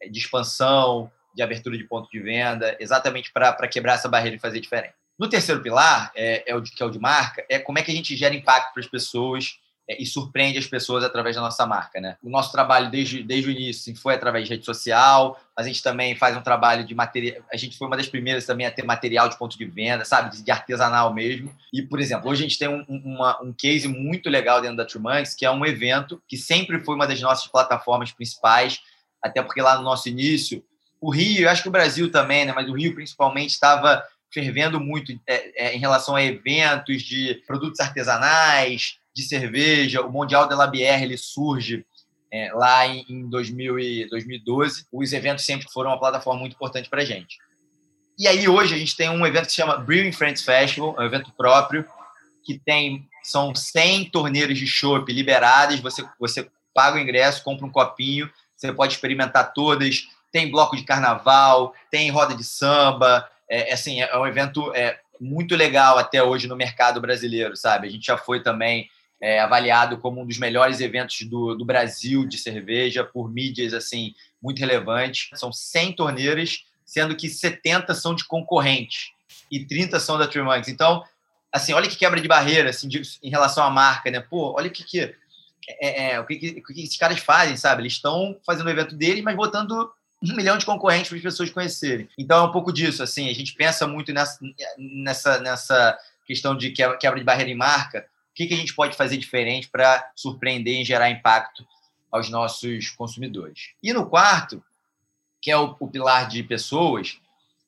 é 0.00 0.08
de 0.08 0.18
expansão, 0.18 1.10
de 1.34 1.42
abertura 1.42 1.76
de 1.76 1.84
ponto 1.84 2.10
de 2.10 2.20
venda, 2.20 2.76
exatamente 2.78 3.32
para 3.32 3.68
quebrar 3.68 3.94
essa 3.94 4.08
barreira 4.08 4.36
e 4.36 4.40
fazer 4.40 4.60
diferente. 4.60 4.94
No 5.18 5.28
terceiro 5.28 5.62
pilar, 5.62 6.10
é, 6.14 6.50
é 6.50 6.54
o 6.54 6.60
de, 6.60 6.72
que 6.72 6.82
é 6.82 6.86
o 6.86 6.90
de 6.90 6.98
marca, 6.98 7.44
é 7.48 7.58
como 7.58 7.78
é 7.78 7.82
que 7.82 7.90
a 7.90 7.94
gente 7.94 8.16
gera 8.16 8.34
impacto 8.34 8.72
para 8.72 8.82
as 8.82 8.88
pessoas 8.88 9.58
e 9.88 10.06
surpreende 10.06 10.58
as 10.58 10.66
pessoas 10.66 11.02
através 11.04 11.34
da 11.34 11.42
nossa 11.42 11.66
marca, 11.66 12.00
né? 12.00 12.16
O 12.22 12.30
nosso 12.30 12.52
trabalho 12.52 12.90
desde, 12.90 13.22
desde 13.22 13.48
o 13.48 13.52
início 13.52 13.80
assim, 13.80 13.94
foi 13.94 14.14
através 14.14 14.44
de 14.44 14.54
rede 14.54 14.64
social, 14.64 15.38
a 15.56 15.62
gente 15.62 15.82
também 15.82 16.14
faz 16.14 16.36
um 16.36 16.40
trabalho 16.40 16.84
de 16.84 16.94
material, 16.94 17.42
a 17.52 17.56
gente 17.56 17.76
foi 17.76 17.86
uma 17.86 17.96
das 17.96 18.06
primeiras 18.06 18.46
também 18.46 18.66
a 18.66 18.70
ter 18.70 18.84
material 18.84 19.28
de 19.28 19.36
ponto 19.36 19.58
de 19.58 19.64
venda, 19.64 20.04
sabe, 20.04 20.40
de, 20.40 20.50
artesanal 20.50 21.12
mesmo. 21.12 21.54
E, 21.72 21.82
por 21.82 22.00
exemplo, 22.00 22.30
hoje 22.30 22.44
a 22.44 22.48
gente 22.48 22.58
tem 22.58 22.68
um, 22.68 22.84
uma, 22.88 23.42
um 23.42 23.52
case 23.52 23.88
muito 23.88 24.30
legal 24.30 24.60
dentro 24.60 24.76
da 24.76 24.84
Trumanks, 24.84 25.34
que 25.34 25.44
é 25.44 25.50
um 25.50 25.66
evento 25.66 26.22
que 26.28 26.36
sempre 26.36 26.82
foi 26.84 26.94
uma 26.94 27.06
das 27.06 27.20
nossas 27.20 27.48
plataformas 27.48 28.12
principais, 28.12 28.80
até 29.22 29.42
porque 29.42 29.60
lá 29.60 29.76
no 29.76 29.82
nosso 29.82 30.08
início, 30.08 30.64
o 31.00 31.10
Rio, 31.10 31.42
eu 31.42 31.50
acho 31.50 31.62
que 31.62 31.68
o 31.68 31.72
Brasil 31.72 32.10
também, 32.10 32.44
né, 32.44 32.52
mas 32.54 32.68
o 32.68 32.74
Rio 32.74 32.94
principalmente 32.94 33.50
estava 33.50 34.02
fervendo 34.32 34.80
muito 34.80 35.12
é, 35.26 35.66
é, 35.66 35.76
em 35.76 35.78
relação 35.78 36.16
a 36.16 36.22
eventos 36.22 37.02
de 37.02 37.42
produtos 37.46 37.80
artesanais, 37.80 38.98
de 39.14 39.22
cerveja. 39.22 40.02
O 40.02 40.10
Mundial 40.10 40.48
de 40.48 40.54
la 40.54 40.66
Bière 40.66 41.02
ele 41.02 41.16
surge 41.16 41.84
é, 42.32 42.50
lá 42.52 42.86
em, 42.86 43.04
em 43.08 43.28
2000 43.28 43.78
e 43.78 44.08
2012. 44.08 44.86
Os 44.92 45.12
eventos 45.12 45.44
sempre 45.44 45.70
foram 45.70 45.90
uma 45.90 45.98
plataforma 45.98 46.40
muito 46.40 46.54
importante 46.54 46.88
para 46.88 47.02
a 47.02 47.04
gente. 47.04 47.38
E 48.18 48.26
aí 48.28 48.48
hoje 48.48 48.74
a 48.74 48.78
gente 48.78 48.96
tem 48.96 49.08
um 49.08 49.26
evento 49.26 49.46
que 49.46 49.52
se 49.52 49.56
chama 49.56 49.76
Brewing 49.76 50.12
Friends 50.12 50.42
Festival, 50.42 50.94
um 50.98 51.02
evento 51.02 51.32
próprio 51.36 51.86
que 52.44 52.58
tem 52.58 53.08
são 53.22 53.54
100 53.54 54.10
torneiros 54.10 54.58
de 54.58 54.66
chopp 54.66 55.12
liberados. 55.12 55.80
Você 55.80 56.04
você 56.18 56.50
paga 56.74 56.96
o 56.96 57.00
ingresso, 57.00 57.44
compra 57.44 57.66
um 57.66 57.70
copinho, 57.70 58.30
você 58.56 58.72
pode 58.72 58.94
experimentar 58.94 59.52
todas. 59.52 60.08
Tem 60.30 60.50
bloco 60.50 60.76
de 60.76 60.84
carnaval, 60.84 61.74
tem 61.90 62.10
roda 62.10 62.34
de 62.34 62.44
samba. 62.44 63.28
É, 63.48 63.70
é 63.70 63.72
assim, 63.74 64.00
é 64.00 64.18
um 64.18 64.26
evento 64.26 64.74
é, 64.74 64.98
muito 65.20 65.54
legal 65.54 65.98
até 65.98 66.22
hoje 66.22 66.48
no 66.48 66.56
mercado 66.56 67.00
brasileiro, 67.00 67.56
sabe? 67.56 67.86
A 67.86 67.90
gente 67.90 68.06
já 68.06 68.16
foi 68.16 68.42
também 68.42 68.88
é, 69.22 69.38
avaliado 69.38 69.98
como 69.98 70.20
um 70.20 70.26
dos 70.26 70.36
melhores 70.36 70.80
eventos 70.80 71.22
do, 71.22 71.54
do 71.54 71.64
Brasil 71.64 72.26
de 72.26 72.36
cerveja 72.36 73.04
por 73.04 73.32
mídias 73.32 73.72
assim 73.72 74.12
muito 74.42 74.58
relevantes. 74.58 75.30
São 75.38 75.52
100 75.52 75.92
torneiras, 75.92 76.64
sendo 76.84 77.14
que 77.14 77.28
70 77.28 77.94
são 77.94 78.16
de 78.16 78.24
concorrentes 78.24 79.12
e 79.48 79.64
30 79.64 80.00
são 80.00 80.18
da 80.18 80.26
Three 80.26 80.42
Então, 80.66 81.04
assim, 81.52 81.72
olha 81.72 81.88
que 81.88 81.96
quebra 81.96 82.20
de 82.20 82.26
barreira 82.26 82.70
assim, 82.70 82.88
de, 82.88 83.00
em 83.22 83.30
relação 83.30 83.62
à 83.62 83.70
marca, 83.70 84.10
né? 84.10 84.18
Pô, 84.18 84.54
olha 84.56 84.66
o 84.66 84.72
que, 84.72 84.82
que, 84.82 85.00
é, 85.00 85.14
é, 85.68 86.12
é 86.14 86.20
o 86.20 86.26
que, 86.26 86.36
que, 86.36 86.60
que 86.60 86.82
esses 86.82 86.96
caras 86.96 87.20
fazem, 87.20 87.56
sabe? 87.56 87.82
Eles 87.82 87.92
estão 87.92 88.36
fazendo 88.44 88.66
o 88.66 88.70
evento 88.70 88.96
deles, 88.96 89.22
mas 89.22 89.36
botando 89.36 89.88
um 90.20 90.34
milhão 90.34 90.58
de 90.58 90.66
concorrentes 90.66 91.08
para 91.08 91.18
as 91.18 91.22
pessoas 91.22 91.50
conhecerem. 91.50 92.08
Então 92.18 92.44
é 92.44 92.48
um 92.48 92.52
pouco 92.52 92.72
disso, 92.72 93.04
assim, 93.04 93.30
a 93.30 93.34
gente 93.34 93.54
pensa 93.54 93.86
muito 93.86 94.12
nessa, 94.12 94.38
nessa, 94.76 95.38
nessa 95.38 95.98
questão 96.26 96.56
de 96.56 96.70
quebra 96.70 97.18
de 97.18 97.24
barreira 97.24 97.50
em 97.50 97.56
marca, 97.56 98.06
o 98.32 98.34
que, 98.34 98.46
que 98.46 98.54
a 98.54 98.56
gente 98.56 98.74
pode 98.74 98.96
fazer 98.96 99.18
diferente 99.18 99.68
para 99.68 100.10
surpreender 100.16 100.80
e 100.80 100.84
gerar 100.84 101.10
impacto 101.10 101.66
aos 102.10 102.30
nossos 102.30 102.88
consumidores. 102.90 103.70
E 103.82 103.92
no 103.92 104.06
quarto, 104.06 104.62
que 105.40 105.50
é 105.50 105.56
o, 105.56 105.76
o, 105.78 105.86
pilar 105.86 106.28
de 106.28 106.42
pessoas, 106.42 107.18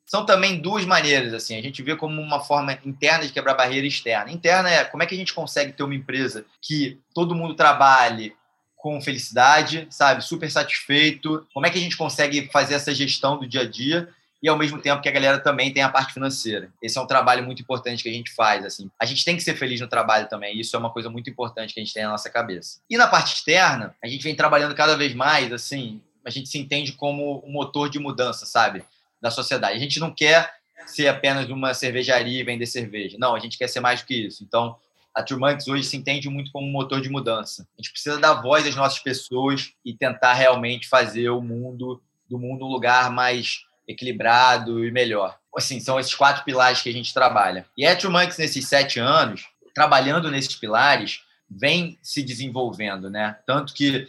são 0.06 0.24
também 0.24 0.60
duas 0.60 0.86
maneiras. 0.86 1.34
assim 1.34 1.58
A 1.58 1.62
gente 1.62 1.82
vê 1.82 1.94
como 1.94 2.20
uma 2.20 2.40
forma 2.40 2.78
interna 2.84 3.26
de 3.26 3.32
quebrar 3.32 3.54
barreira 3.54 3.86
externa. 3.86 4.32
Interna 4.32 4.70
é 4.70 4.84
como 4.84 5.02
é 5.02 5.06
que 5.06 5.14
a 5.14 5.18
gente 5.18 5.34
consegue 5.34 5.72
ter 5.72 5.82
uma 5.82 5.94
empresa 5.94 6.46
que 6.62 6.98
todo 7.14 7.34
mundo 7.34 7.54
trabalhe 7.54 8.34
com 8.76 9.00
felicidade, 9.00 9.86
sabe, 9.90 10.22
super 10.22 10.50
satisfeito. 10.50 11.46
Como 11.52 11.66
é 11.66 11.70
que 11.70 11.78
a 11.78 11.80
gente 11.80 11.96
consegue 11.96 12.48
fazer 12.50 12.74
essa 12.74 12.94
gestão 12.94 13.38
do 13.38 13.46
dia 13.46 13.62
a 13.62 13.68
dia 13.68 14.08
e 14.44 14.48
ao 14.48 14.58
mesmo 14.58 14.78
tempo 14.78 15.00
que 15.00 15.08
a 15.08 15.12
galera 15.12 15.38
também 15.38 15.72
tem 15.72 15.82
a 15.82 15.88
parte 15.88 16.12
financeira. 16.12 16.70
Esse 16.82 16.98
é 16.98 17.00
um 17.00 17.06
trabalho 17.06 17.42
muito 17.42 17.62
importante 17.62 18.02
que 18.02 18.10
a 18.10 18.12
gente 18.12 18.30
faz, 18.30 18.62
assim. 18.62 18.90
A 19.00 19.06
gente 19.06 19.24
tem 19.24 19.34
que 19.34 19.42
ser 19.42 19.54
feliz 19.54 19.80
no 19.80 19.88
trabalho 19.88 20.28
também, 20.28 20.60
isso 20.60 20.76
é 20.76 20.78
uma 20.78 20.90
coisa 20.90 21.08
muito 21.08 21.30
importante 21.30 21.72
que 21.72 21.80
a 21.80 21.82
gente 21.82 21.94
tem 21.94 22.02
na 22.02 22.10
nossa 22.10 22.28
cabeça. 22.28 22.80
E 22.90 22.98
na 22.98 23.06
parte 23.06 23.36
externa, 23.36 23.96
a 24.04 24.06
gente 24.06 24.22
vem 24.22 24.36
trabalhando 24.36 24.74
cada 24.74 24.98
vez 24.98 25.14
mais, 25.14 25.50
assim, 25.50 26.02
a 26.22 26.28
gente 26.28 26.50
se 26.50 26.58
entende 26.58 26.92
como 26.92 27.42
um 27.42 27.50
motor 27.50 27.88
de 27.88 27.98
mudança, 27.98 28.44
sabe, 28.44 28.84
da 29.18 29.30
sociedade. 29.30 29.76
A 29.76 29.80
gente 29.80 29.98
não 29.98 30.10
quer 30.10 30.52
ser 30.84 31.08
apenas 31.08 31.48
uma 31.48 31.72
cervejaria 31.72 32.38
e 32.38 32.44
vender 32.44 32.66
cerveja. 32.66 33.16
Não, 33.18 33.34
a 33.34 33.38
gente 33.38 33.56
quer 33.56 33.68
ser 33.68 33.80
mais 33.80 34.02
do 34.02 34.06
que 34.06 34.26
isso. 34.26 34.44
Então, 34.44 34.76
a 35.14 35.22
Turmanx 35.22 35.66
hoje 35.68 35.84
se 35.84 35.96
entende 35.96 36.28
muito 36.28 36.52
como 36.52 36.66
um 36.66 36.70
motor 36.70 37.00
de 37.00 37.08
mudança. 37.08 37.66
A 37.78 37.80
gente 37.80 37.92
precisa 37.92 38.20
dar 38.20 38.42
voz 38.42 38.66
às 38.66 38.76
nossas 38.76 38.98
pessoas 38.98 39.72
e 39.82 39.94
tentar 39.94 40.34
realmente 40.34 40.86
fazer 40.86 41.30
o 41.30 41.40
mundo 41.40 42.02
do 42.28 42.38
mundo 42.38 42.66
um 42.66 42.68
lugar 42.68 43.10
mais 43.10 43.64
equilibrado 43.86 44.84
e 44.84 44.90
melhor. 44.90 45.38
Assim, 45.56 45.78
são 45.78 46.00
esses 46.00 46.14
quatro 46.14 46.44
pilares 46.44 46.82
que 46.82 46.88
a 46.88 46.92
gente 46.92 47.14
trabalha. 47.14 47.66
E 47.76 47.86
a 47.86 47.96
Monks, 48.10 48.38
nesses 48.38 48.66
sete 48.68 48.98
anos, 48.98 49.46
trabalhando 49.74 50.30
nesses 50.30 50.56
pilares, 50.56 51.20
vem 51.48 51.98
se 52.02 52.22
desenvolvendo, 52.22 53.08
né? 53.08 53.36
Tanto 53.46 53.72
que 53.72 54.06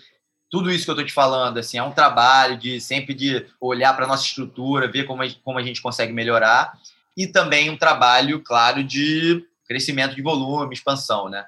tudo 0.50 0.72
isso 0.72 0.86
que 0.86 0.92
eu 0.92 0.94
estou 0.94 1.06
te 1.06 1.14
falando, 1.14 1.58
assim, 1.58 1.78
é 1.78 1.84
um 1.84 1.92
trabalho 1.92 2.58
de 2.58 2.80
sempre 2.80 3.14
de 3.14 3.46
olhar 3.60 3.94
para 3.96 4.06
a 4.06 4.08
nossa 4.08 4.24
estrutura, 4.24 4.92
ver 4.92 5.06
como 5.06 5.22
a, 5.22 5.28
como 5.44 5.60
a 5.60 5.64
gente 5.64 5.82
consegue 5.82 6.14
melhorar, 6.14 6.74
e 7.16 7.28
também 7.28 7.70
um 7.70 7.78
trabalho, 7.78 8.42
claro, 8.42 8.84
de 8.84 9.46
crescimento 9.68 10.16
de 10.16 10.22
volume, 10.22 10.74
expansão, 10.74 11.30
né? 11.30 11.46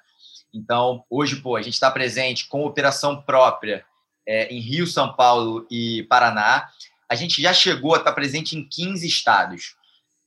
Então, 0.53 1.03
hoje, 1.09 1.37
pô, 1.37 1.55
a 1.55 1.61
gente 1.61 1.73
está 1.73 1.91
presente 1.91 2.47
com 2.47 2.65
operação 2.65 3.21
própria 3.21 3.85
é, 4.25 4.53
em 4.53 4.59
Rio, 4.59 4.87
São 4.87 5.13
Paulo 5.13 5.65
e 5.69 6.03
Paraná 6.03 6.67
a 7.09 7.15
gente 7.15 7.41
já 7.41 7.53
chegou 7.53 7.95
a 7.95 7.99
estar 7.99 8.11
presente 8.11 8.57
em 8.57 8.67
15 8.67 9.07
estados. 9.07 9.75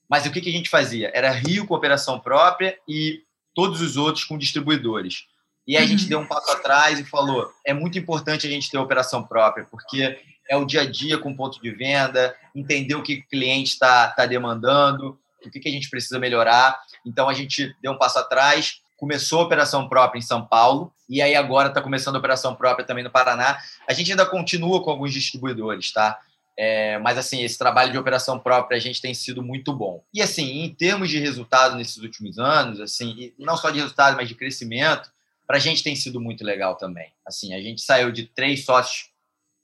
Mas 0.09 0.27
o 0.27 0.31
que, 0.31 0.41
que 0.41 0.49
a 0.49 0.53
gente 0.53 0.69
fazia? 0.69 1.11
Era 1.15 1.31
Rio 1.31 1.67
com 1.67 1.75
operação 1.75 2.19
própria 2.19 2.77
e 2.89 3.23
todos 3.55 3.81
os 3.81 3.97
outros 3.97 4.25
com 4.25 4.39
distribuidores. 4.39 5.25
E 5.67 5.77
aí 5.77 5.85
a 5.85 5.87
gente 5.87 6.05
uhum. 6.05 6.09
deu 6.09 6.21
um 6.21 6.27
passo 6.27 6.51
atrás 6.51 6.99
e 6.99 7.05
falou: 7.05 7.49
é 7.65 7.73
muito 7.73 7.99
importante 7.99 8.47
a 8.47 8.51
gente 8.51 8.71
ter 8.71 8.79
operação 8.79 9.23
própria, 9.23 9.65
porque 9.71 10.19
é 10.49 10.57
o 10.57 10.65
dia 10.65 10.81
a 10.81 10.91
dia 10.91 11.17
com 11.17 11.37
ponto 11.37 11.61
de 11.63 11.71
venda, 11.71 12.35
entender 12.55 12.97
o 12.97 13.03
que 13.03 13.15
o 13.15 13.29
cliente 13.29 13.71
está 13.71 14.09
tá 14.09 14.27
demandando, 14.27 15.17
o 15.47 15.51
que, 15.51 15.61
que 15.61 15.69
a 15.69 15.73
gente 15.73 15.89
precisa 15.89 16.19
melhorar. 16.19 16.77
Então 17.07 17.29
a 17.29 17.35
gente 17.35 17.73
deu 17.81 17.93
um 17.93 17.99
passo 17.99 18.19
atrás, 18.19 18.81
começou 18.97 19.41
a 19.41 19.45
operação 19.45 19.89
própria 19.89 20.19
em 20.19 20.23
São 20.23 20.45
Paulo, 20.45 20.93
e 21.09 21.23
aí 21.23 21.37
agora 21.37 21.69
está 21.69 21.81
começando 21.81 22.17
a 22.17 22.19
operação 22.19 22.55
própria 22.57 22.85
também 22.85 23.05
no 23.05 23.11
Paraná. 23.11 23.59
A 23.89 23.93
gente 23.93 24.11
ainda 24.11 24.27
continua 24.27 24.83
com 24.83 24.91
alguns 24.91 25.13
distribuidores, 25.13 25.93
tá? 25.93 26.19
É, 26.63 26.99
mas, 26.99 27.17
assim, 27.17 27.43
esse 27.43 27.57
trabalho 27.57 27.91
de 27.91 27.97
operação 27.97 28.39
própria 28.39 28.77
a 28.77 28.81
gente 28.81 29.01
tem 29.01 29.15
sido 29.15 29.43
muito 29.43 29.73
bom. 29.73 30.05
E, 30.13 30.21
assim, 30.21 30.63
em 30.63 30.69
termos 30.69 31.09
de 31.09 31.19
resultado 31.19 31.75
nesses 31.75 31.97
últimos 31.97 32.39
anos, 32.39 32.81
assim, 32.81 33.33
não 33.39 33.57
só 33.57 33.71
de 33.71 33.79
resultado, 33.79 34.15
mas 34.15 34.29
de 34.29 34.35
crescimento, 34.35 35.11
para 35.47 35.57
a 35.57 35.61
gente 35.61 35.83
tem 35.83 35.97
sido 35.97 36.21
muito 36.21 36.45
legal 36.45 36.77
também. 36.77 37.11
Assim, 37.27 37.55
a 37.55 37.63
gente 37.63 37.81
saiu 37.81 38.13
de 38.13 38.25
três 38.25 38.67
sócios 38.67 39.09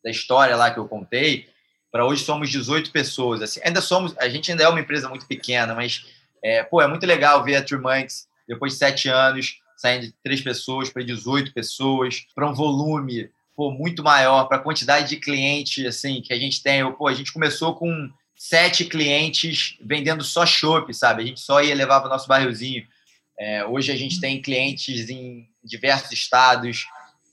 da 0.02 0.10
história 0.10 0.56
lá 0.56 0.70
que 0.70 0.78
eu 0.78 0.88
contei 0.88 1.46
para 1.90 2.04
hoje 2.06 2.24
somos 2.24 2.50
18 2.50 2.90
pessoas. 2.90 3.42
Assim, 3.42 3.60
ainda 3.62 3.80
somos, 3.80 4.14
a 4.18 4.28
gente 4.28 4.50
ainda 4.50 4.64
é 4.64 4.68
uma 4.68 4.80
empresa 4.80 5.08
muito 5.08 5.26
pequena, 5.26 5.74
mas 5.74 6.06
é, 6.42 6.62
pô, 6.62 6.80
é 6.80 6.86
muito 6.86 7.06
legal 7.06 7.44
ver 7.44 7.56
a 7.56 7.62
Trimanx 7.62 8.26
depois 8.48 8.72
de 8.72 8.78
sete 8.78 9.08
anos 9.08 9.60
saindo 9.76 10.06
de 10.06 10.14
três 10.22 10.40
pessoas 10.40 10.88
para 10.88 11.02
18 11.02 11.52
pessoas, 11.52 12.26
para 12.34 12.48
um 12.48 12.54
volume 12.54 13.30
pô, 13.56 13.70
muito 13.70 14.04
maior, 14.04 14.44
para 14.44 14.58
a 14.58 14.62
quantidade 14.62 15.08
de 15.08 15.16
clientes 15.16 15.84
assim 15.86 16.20
que 16.20 16.32
a 16.32 16.38
gente 16.38 16.62
tem. 16.62 16.92
Pô, 16.92 17.08
a 17.08 17.14
gente 17.14 17.32
começou 17.32 17.74
com 17.74 18.10
sete 18.36 18.84
clientes 18.84 19.78
vendendo 19.80 20.22
só 20.22 20.44
chopp, 20.44 20.92
sabe? 20.92 21.22
A 21.22 21.26
gente 21.26 21.40
só 21.40 21.62
ia 21.62 21.74
levar 21.74 22.00
para 22.00 22.08
o 22.08 22.12
nosso 22.12 22.28
barrilzinho. 22.28 22.86
É, 23.38 23.64
hoje 23.64 23.90
a 23.90 23.96
gente 23.96 24.20
tem 24.20 24.40
clientes 24.40 25.08
em 25.08 25.48
diversos 25.64 26.12
estados, 26.12 26.86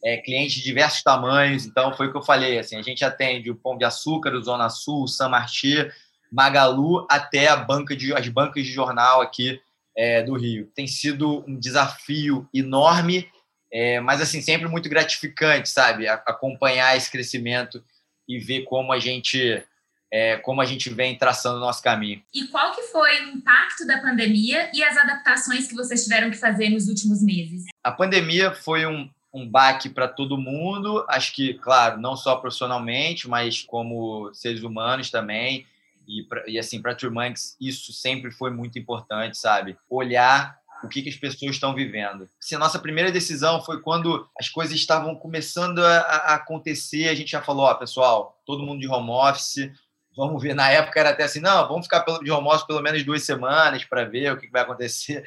é, 0.03 0.17
clientes 0.17 0.55
de 0.55 0.63
diversos 0.63 1.03
tamanhos. 1.03 1.65
Então, 1.65 1.93
foi 1.95 2.07
o 2.07 2.11
que 2.11 2.17
eu 2.17 2.23
falei. 2.23 2.57
Assim, 2.57 2.77
a 2.77 2.81
gente 2.81 3.03
atende 3.03 3.51
o 3.51 3.55
Pão 3.55 3.77
de 3.77 3.85
Açúcar, 3.85 4.33
o 4.33 4.41
Zona 4.41 4.69
Sul, 4.69 5.03
o 5.03 5.07
San 5.07 5.29
Martin, 5.29 5.89
Magalu, 6.31 7.05
até 7.09 7.47
a 7.47 7.55
banca 7.55 7.95
de, 7.95 8.13
as 8.13 8.27
bancas 8.29 8.65
de 8.65 8.71
jornal 8.71 9.21
aqui 9.21 9.59
é, 9.95 10.23
do 10.23 10.35
Rio. 10.35 10.69
Tem 10.73 10.87
sido 10.87 11.43
um 11.47 11.57
desafio 11.57 12.47
enorme, 12.53 13.29
é, 13.73 13.99
mas 13.99 14.21
assim 14.21 14.39
sempre 14.39 14.67
muito 14.67 14.87
gratificante, 14.87 15.67
sabe? 15.67 16.07
acompanhar 16.07 16.95
esse 16.95 17.09
crescimento 17.09 17.83
e 18.27 18.37
ver 18.37 18.65
como 18.65 18.93
a 18.93 18.99
gente 18.99 19.65
é, 20.11 20.37
como 20.37 20.61
a 20.61 20.65
gente 20.65 20.91
vem 20.91 21.17
traçando 21.17 21.57
o 21.57 21.59
nosso 21.59 21.81
caminho. 21.81 22.21
E 22.31 22.47
qual 22.49 22.71
que 22.75 22.83
foi 22.83 23.25
o 23.25 23.29
impacto 23.29 23.87
da 23.87 23.99
pandemia 23.99 24.69
e 24.71 24.83
as 24.83 24.95
adaptações 24.95 25.67
que 25.67 25.73
vocês 25.73 26.03
tiveram 26.03 26.29
que 26.29 26.37
fazer 26.37 26.69
nos 26.69 26.87
últimos 26.87 27.23
meses? 27.23 27.63
A 27.83 27.91
pandemia 27.91 28.53
foi 28.53 28.85
um, 28.85 29.09
um 29.33 29.49
baque 29.49 29.89
para 29.89 30.07
todo 30.07 30.37
mundo, 30.37 31.03
acho 31.09 31.33
que, 31.33 31.55
claro, 31.55 31.99
não 31.99 32.15
só 32.15 32.35
profissionalmente, 32.35 33.27
mas 33.27 33.63
como 33.63 34.31
seres 34.35 34.61
humanos 34.61 35.09
também. 35.09 35.65
E, 36.07 36.21
pra, 36.21 36.43
e 36.47 36.59
assim, 36.59 36.79
para 36.79 36.91
a 36.91 36.95
Turmanx, 36.95 37.57
isso 37.59 37.91
sempre 37.91 38.29
foi 38.29 38.51
muito 38.51 38.77
importante, 38.77 39.35
sabe? 39.35 39.75
Olhar 39.89 40.59
o 40.83 40.87
que, 40.89 41.01
que 41.01 41.09
as 41.09 41.15
pessoas 41.15 41.55
estão 41.55 41.73
vivendo. 41.73 42.29
Se 42.39 42.55
a 42.55 42.59
nossa 42.59 42.77
primeira 42.77 43.11
decisão 43.11 43.61
foi 43.61 43.81
quando 43.81 44.27
as 44.37 44.49
coisas 44.49 44.75
estavam 44.75 45.15
começando 45.15 45.79
a, 45.79 45.99
a 45.99 46.35
acontecer, 46.35 47.07
a 47.07 47.15
gente 47.15 47.31
já 47.31 47.41
falou, 47.41 47.65
ó, 47.65 47.73
pessoal, 47.75 48.41
todo 48.45 48.63
mundo 48.63 48.81
de 48.81 48.87
home 48.87 49.09
office, 49.09 49.71
vamos 50.15 50.41
ver. 50.41 50.53
Na 50.53 50.69
época 50.69 50.99
era 50.99 51.11
até 51.11 51.23
assim, 51.23 51.39
não, 51.39 51.67
vamos 51.67 51.85
ficar 51.85 52.03
de 52.21 52.31
home 52.31 52.47
office 52.47 52.67
pelo 52.67 52.81
menos 52.81 53.03
duas 53.03 53.23
semanas 53.23 53.85
para 53.85 54.03
ver 54.03 54.33
o 54.33 54.37
que 54.37 54.49
vai 54.49 54.61
acontecer. 54.61 55.23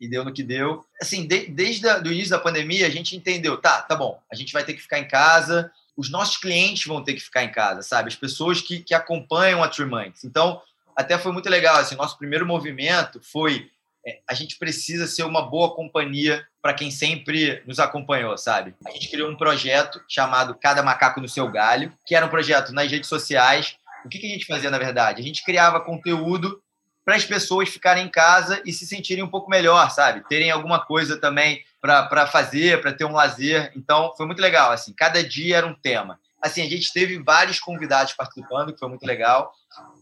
E 0.00 0.08
deu 0.08 0.24
no 0.24 0.32
que 0.32 0.42
deu. 0.42 0.84
Assim, 1.00 1.26
de, 1.26 1.46
desde 1.46 1.86
o 1.86 2.12
início 2.12 2.30
da 2.30 2.38
pandemia, 2.38 2.86
a 2.86 2.90
gente 2.90 3.16
entendeu, 3.16 3.56
tá, 3.56 3.82
tá 3.82 3.94
bom, 3.94 4.20
a 4.30 4.34
gente 4.34 4.52
vai 4.52 4.64
ter 4.64 4.74
que 4.74 4.82
ficar 4.82 4.98
em 4.98 5.06
casa, 5.06 5.70
os 5.96 6.10
nossos 6.10 6.38
clientes 6.38 6.86
vão 6.86 7.04
ter 7.04 7.14
que 7.14 7.20
ficar 7.20 7.44
em 7.44 7.52
casa, 7.52 7.82
sabe? 7.82 8.08
As 8.08 8.16
pessoas 8.16 8.60
que, 8.60 8.80
que 8.80 8.94
acompanham 8.94 9.62
a 9.62 9.70
Minds. 9.78 10.24
Então, 10.24 10.60
até 10.96 11.18
foi 11.18 11.32
muito 11.32 11.48
legal. 11.48 11.76
Assim, 11.76 11.94
nosso 11.94 12.18
primeiro 12.18 12.46
movimento 12.46 13.20
foi 13.22 13.70
a 14.28 14.34
gente 14.34 14.58
precisa 14.58 15.06
ser 15.06 15.22
uma 15.22 15.42
boa 15.42 15.74
companhia 15.74 16.44
para 16.60 16.74
quem 16.74 16.90
sempre 16.90 17.62
nos 17.66 17.78
acompanhou, 17.78 18.36
sabe? 18.36 18.74
A 18.86 18.90
gente 18.90 19.08
criou 19.08 19.30
um 19.30 19.36
projeto 19.36 20.00
chamado 20.08 20.56
Cada 20.60 20.82
Macaco 20.82 21.20
no 21.20 21.28
Seu 21.28 21.50
Galho, 21.50 21.92
que 22.06 22.14
era 22.14 22.26
um 22.26 22.30
projeto 22.30 22.72
nas 22.72 22.90
redes 22.90 23.08
sociais 23.08 23.76
o 24.04 24.08
que, 24.08 24.18
que 24.18 24.26
a 24.26 24.30
gente 24.30 24.46
fazia, 24.46 24.70
na 24.70 24.78
verdade? 24.78 25.20
A 25.20 25.24
gente 25.24 25.44
criava 25.44 25.80
conteúdo 25.80 26.60
para 27.04 27.16
as 27.16 27.24
pessoas 27.24 27.68
ficarem 27.68 28.06
em 28.06 28.10
casa 28.10 28.62
e 28.64 28.72
se 28.72 28.86
sentirem 28.86 29.24
um 29.24 29.28
pouco 29.28 29.50
melhor, 29.50 29.90
sabe? 29.90 30.26
Terem 30.28 30.50
alguma 30.50 30.84
coisa 30.84 31.18
também 31.18 31.64
para 31.80 32.26
fazer, 32.26 32.80
para 32.80 32.92
ter 32.92 33.04
um 33.04 33.12
lazer. 33.12 33.72
Então, 33.76 34.12
foi 34.16 34.26
muito 34.26 34.40
legal. 34.40 34.70
Assim, 34.70 34.92
cada 34.92 35.22
dia 35.22 35.58
era 35.58 35.66
um 35.66 35.74
tema. 35.74 36.18
Assim, 36.40 36.62
a 36.62 36.68
gente 36.68 36.92
teve 36.92 37.18
vários 37.18 37.58
convidados 37.58 38.12
participando, 38.12 38.72
que 38.72 38.78
foi 38.78 38.88
muito 38.88 39.06
legal. 39.06 39.52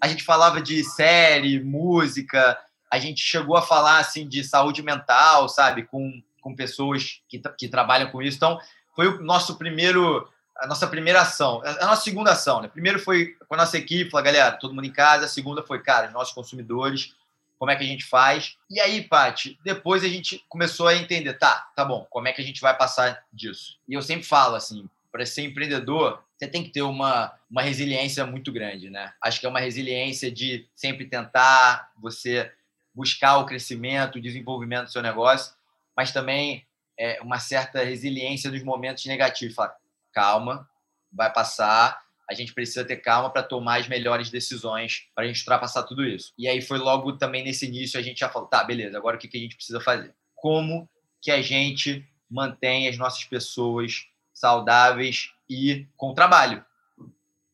A 0.01 0.09
gente 0.09 0.25
falava 0.25 0.61
de 0.61 0.83
série, 0.85 1.63
música. 1.63 2.59
A 2.91 2.99
gente 2.99 3.23
chegou 3.23 3.57
a 3.57 3.63
falar 3.63 3.99
assim 3.99 4.27
de 4.27 4.43
saúde 4.43 4.83
mental, 4.83 5.49
sabe, 5.49 5.85
com, 5.85 6.23
com 6.41 6.55
pessoas 6.55 7.23
que, 7.29 7.41
que 7.57 7.69
trabalham 7.69 8.11
com 8.11 8.21
isso. 8.21 8.37
Então, 8.37 8.59
foi 8.95 9.07
o 9.07 9.23
nosso 9.23 9.57
primeiro 9.57 10.29
a 10.61 10.67
nossa 10.67 10.87
primeira 10.87 11.23
ação, 11.23 11.63
a 11.65 11.87
nossa 11.87 12.03
segunda 12.03 12.33
ação, 12.33 12.61
né? 12.61 12.69
Primeiro 12.69 12.99
foi 12.99 13.35
com 13.49 13.55
a 13.55 13.57
nossa 13.57 13.79
equipe, 13.79 14.11
falou, 14.11 14.25
galera, 14.25 14.53
todo 14.53 14.75
mundo 14.75 14.85
em 14.85 14.93
casa. 14.93 15.25
A 15.25 15.29
segunda 15.29 15.63
foi, 15.63 15.81
cara, 15.81 16.09
os 16.09 16.13
nossos 16.13 16.35
consumidores, 16.35 17.15
como 17.59 17.71
é 17.71 17.77
que 17.77 17.83
a 17.83 17.87
gente 17.87 18.05
faz. 18.05 18.59
E 18.71 18.79
aí, 18.79 19.03
Paty, 19.03 19.59
depois 19.65 20.05
a 20.05 20.09
gente 20.09 20.45
começou 20.51 20.87
a 20.87 20.95
entender, 20.95 21.33
tá, 21.35 21.71
tá 21.75 21.83
bom, 21.83 22.07
como 22.11 22.29
é 22.29 22.33
que 22.33 22.43
a 22.43 22.45
gente 22.45 22.61
vai 22.61 22.77
passar 22.77 23.25
disso? 23.33 23.79
E 23.89 23.95
eu 23.95 24.03
sempre 24.03 24.25
falo 24.25 24.55
assim, 24.55 24.87
para 25.11 25.25
ser 25.25 25.43
empreendedor, 25.43 26.23
você 26.37 26.47
tem 26.47 26.63
que 26.63 26.71
ter 26.71 26.83
uma, 26.83 27.33
uma 27.51 27.63
resiliência 27.63 28.25
muito 28.27 28.53
grande, 28.53 28.91
né? 28.91 29.13
Acho 29.21 29.41
que 29.41 29.47
é 29.47 29.49
uma 29.49 29.61
resiliência 29.61 30.31
de 30.31 30.67
sempre 30.75 31.07
tentar, 31.07 31.91
você 31.99 32.53
buscar 32.95 33.39
o 33.39 33.47
crescimento, 33.47 34.17
o 34.17 34.21
desenvolvimento 34.21 34.85
do 34.85 34.93
seu 34.93 35.03
negócio, 35.03 35.55
mas 35.97 36.13
também 36.13 36.67
é, 36.99 37.21
uma 37.23 37.39
certa 37.39 37.83
resiliência 37.83 38.51
nos 38.51 38.63
momentos 38.63 39.05
negativos. 39.07 39.55
Falar, 39.55 39.75
calma, 40.13 40.69
vai 41.13 41.33
passar. 41.33 42.03
A 42.29 42.35
gente 42.35 42.55
precisa 42.55 42.85
ter 42.85 42.97
calma 42.97 43.31
para 43.31 43.43
tomar 43.43 43.81
as 43.81 43.89
melhores 43.89 44.31
decisões 44.31 45.09
para 45.15 45.25
a 45.25 45.27
gente 45.27 45.41
ultrapassar 45.41 45.83
tudo 45.83 46.05
isso. 46.05 46.33
E 46.39 46.47
aí 46.47 46.61
foi 46.63 46.79
logo 46.79 47.17
também 47.17 47.43
nesse 47.43 47.67
início 47.67 47.99
a 47.99 48.03
gente 48.03 48.21
já 48.21 48.29
falou, 48.29 48.49
tá, 48.49 48.63
beleza, 48.63 48.97
agora 48.97 49.17
o 49.17 49.19
que, 49.19 49.29
que 49.29 49.37
a 49.37 49.41
gente 49.41 49.57
precisa 49.57 49.81
fazer? 49.81 50.15
Como 50.35 50.89
que 51.21 51.31
a 51.31 51.43
gente 51.43 52.07
mantém 52.31 52.87
as 52.87 52.97
nossas 52.97 53.25
pessoas 53.25 54.07
saudáveis 54.33 55.33
e 55.49 55.87
com 55.97 56.15
trabalho? 56.15 56.65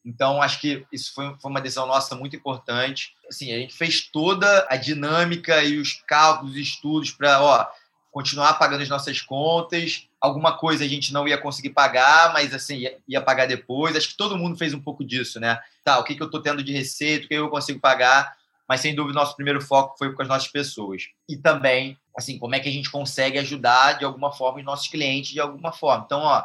Então, 0.06 0.40
acho 0.40 0.60
que 0.60 0.86
isso 0.92 1.12
foi, 1.12 1.36
uma 1.44 1.60
decisão 1.60 1.84
nossa 1.84 2.14
muito 2.14 2.36
importante. 2.36 3.12
Assim, 3.28 3.52
a 3.52 3.58
gente 3.58 3.74
fez 3.74 4.02
toda 4.02 4.64
a 4.70 4.76
dinâmica 4.76 5.64
e 5.64 5.78
os 5.78 5.94
cálculos, 6.06 6.54
e 6.54 6.60
estudos 6.60 7.10
para, 7.10 7.42
ó, 7.42 7.66
continuar 8.12 8.54
pagando 8.54 8.82
as 8.82 8.88
nossas 8.88 9.20
contas. 9.20 10.08
Alguma 10.20 10.56
coisa 10.56 10.84
a 10.84 10.88
gente 10.88 11.12
não 11.12 11.26
ia 11.26 11.36
conseguir 11.36 11.70
pagar, 11.70 12.32
mas 12.32 12.54
assim, 12.54 12.76
ia, 12.76 12.96
ia 13.08 13.20
pagar 13.20 13.46
depois. 13.46 13.96
Acho 13.96 14.10
que 14.10 14.16
todo 14.16 14.38
mundo 14.38 14.56
fez 14.56 14.72
um 14.72 14.80
pouco 14.80 15.04
disso, 15.04 15.40
né? 15.40 15.58
Tá, 15.82 15.98
o 15.98 16.04
que, 16.04 16.14
que 16.14 16.22
eu 16.22 16.26
estou 16.26 16.40
tendo 16.40 16.62
de 16.62 16.72
receita, 16.72 17.24
o 17.24 17.28
que 17.28 17.34
eu 17.34 17.50
consigo 17.50 17.80
pagar. 17.80 18.36
Mas 18.68 18.80
sem 18.80 18.94
dúvida, 18.94 19.18
nosso 19.18 19.34
primeiro 19.34 19.60
foco 19.60 19.98
foi 19.98 20.12
com 20.12 20.22
as 20.22 20.28
nossas 20.28 20.48
pessoas. 20.48 21.08
E 21.28 21.36
também, 21.36 21.98
assim, 22.16 22.38
como 22.38 22.54
é 22.54 22.60
que 22.60 22.68
a 22.68 22.72
gente 22.72 22.90
consegue 22.92 23.40
ajudar 23.40 23.94
de 23.94 24.04
alguma 24.04 24.32
forma 24.32 24.60
os 24.60 24.64
nossos 24.64 24.86
clientes 24.86 25.32
de 25.32 25.40
alguma 25.40 25.72
forma. 25.72 26.04
Então, 26.06 26.20
ó, 26.20 26.44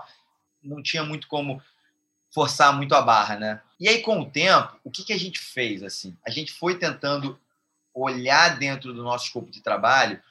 não 0.64 0.82
tinha 0.82 1.04
muito 1.04 1.28
como 1.28 1.62
forçar 2.34 2.76
muito 2.76 2.96
a 2.96 3.02
barra, 3.02 3.36
né? 3.38 3.62
E 3.80 3.88
aí, 3.90 4.02
com 4.02 4.22
o 4.22 4.30
tempo, 4.30 4.76
o 4.84 4.92
que, 4.92 5.04
que 5.04 5.14
a 5.14 5.20
gente 5.20 5.40
fez? 5.40 5.84
Assim, 5.84 6.16
a 6.26 6.30
gente 6.30 6.52
foi 6.54 6.78
tentando 6.78 7.40
olhar 7.94 8.58
dentro 8.58 8.94
do 8.94 9.04
nosso 9.04 9.26
escopo 9.26 9.52
de 9.52 9.62
trabalho 9.62 10.22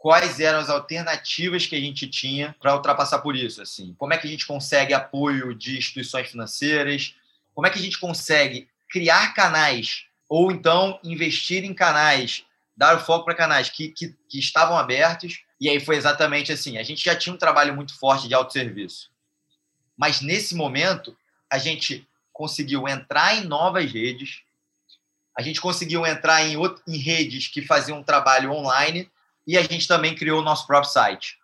quais 0.00 0.40
eram 0.40 0.58
as 0.58 0.70
alternativas 0.70 1.66
que 1.66 1.76
a 1.76 1.80
gente 1.80 2.08
tinha 2.08 2.56
para 2.58 2.74
ultrapassar 2.74 3.18
por 3.18 3.36
isso, 3.36 3.60
assim. 3.60 3.94
Como 3.98 4.14
é 4.14 4.18
que 4.18 4.26
a 4.26 4.30
gente 4.30 4.46
consegue 4.46 4.94
apoio 4.94 5.54
de 5.54 5.76
instituições 5.76 6.30
financeiras? 6.30 7.14
Como 7.54 7.66
é 7.66 7.70
que 7.70 7.78
a 7.78 7.82
gente 7.82 7.98
consegue 7.98 8.66
criar 8.88 9.34
canais 9.34 10.06
ou 10.26 10.50
então 10.50 10.98
investir 11.04 11.64
em 11.64 11.74
canais, 11.74 12.44
dar 12.74 12.96
o 12.96 13.00
foco 13.00 13.26
para 13.26 13.34
canais 13.34 13.68
que, 13.68 13.88
que, 13.88 14.16
que 14.26 14.38
estavam 14.38 14.78
abertos? 14.78 15.42
E 15.60 15.68
aí 15.68 15.78
foi 15.78 15.96
exatamente 15.96 16.50
assim, 16.50 16.78
a 16.78 16.82
gente 16.82 17.04
já 17.04 17.14
tinha 17.14 17.34
um 17.34 17.38
trabalho 17.38 17.76
muito 17.76 17.94
forte 17.98 18.26
de 18.26 18.32
autosserviço. 18.32 19.10
Mas 19.98 20.22
nesse 20.22 20.54
momento, 20.54 21.14
a 21.50 21.58
gente 21.58 22.08
conseguiu 22.32 22.88
entrar 22.88 23.34
em 23.34 23.44
novas 23.44 23.90
redes, 23.90 24.42
a 25.36 25.42
gente 25.42 25.60
conseguiu 25.60 26.06
entrar 26.06 26.42
em, 26.42 26.56
em 26.86 26.96
redes 26.96 27.48
que 27.48 27.62
faziam 27.62 27.98
um 27.98 28.02
trabalho 28.02 28.52
online 28.52 29.10
e 29.46 29.58
a 29.58 29.62
gente 29.62 29.88
também 29.88 30.14
criou 30.14 30.40
o 30.40 30.44
nosso 30.44 30.66
próprio 30.66 30.92
site. 30.92 31.38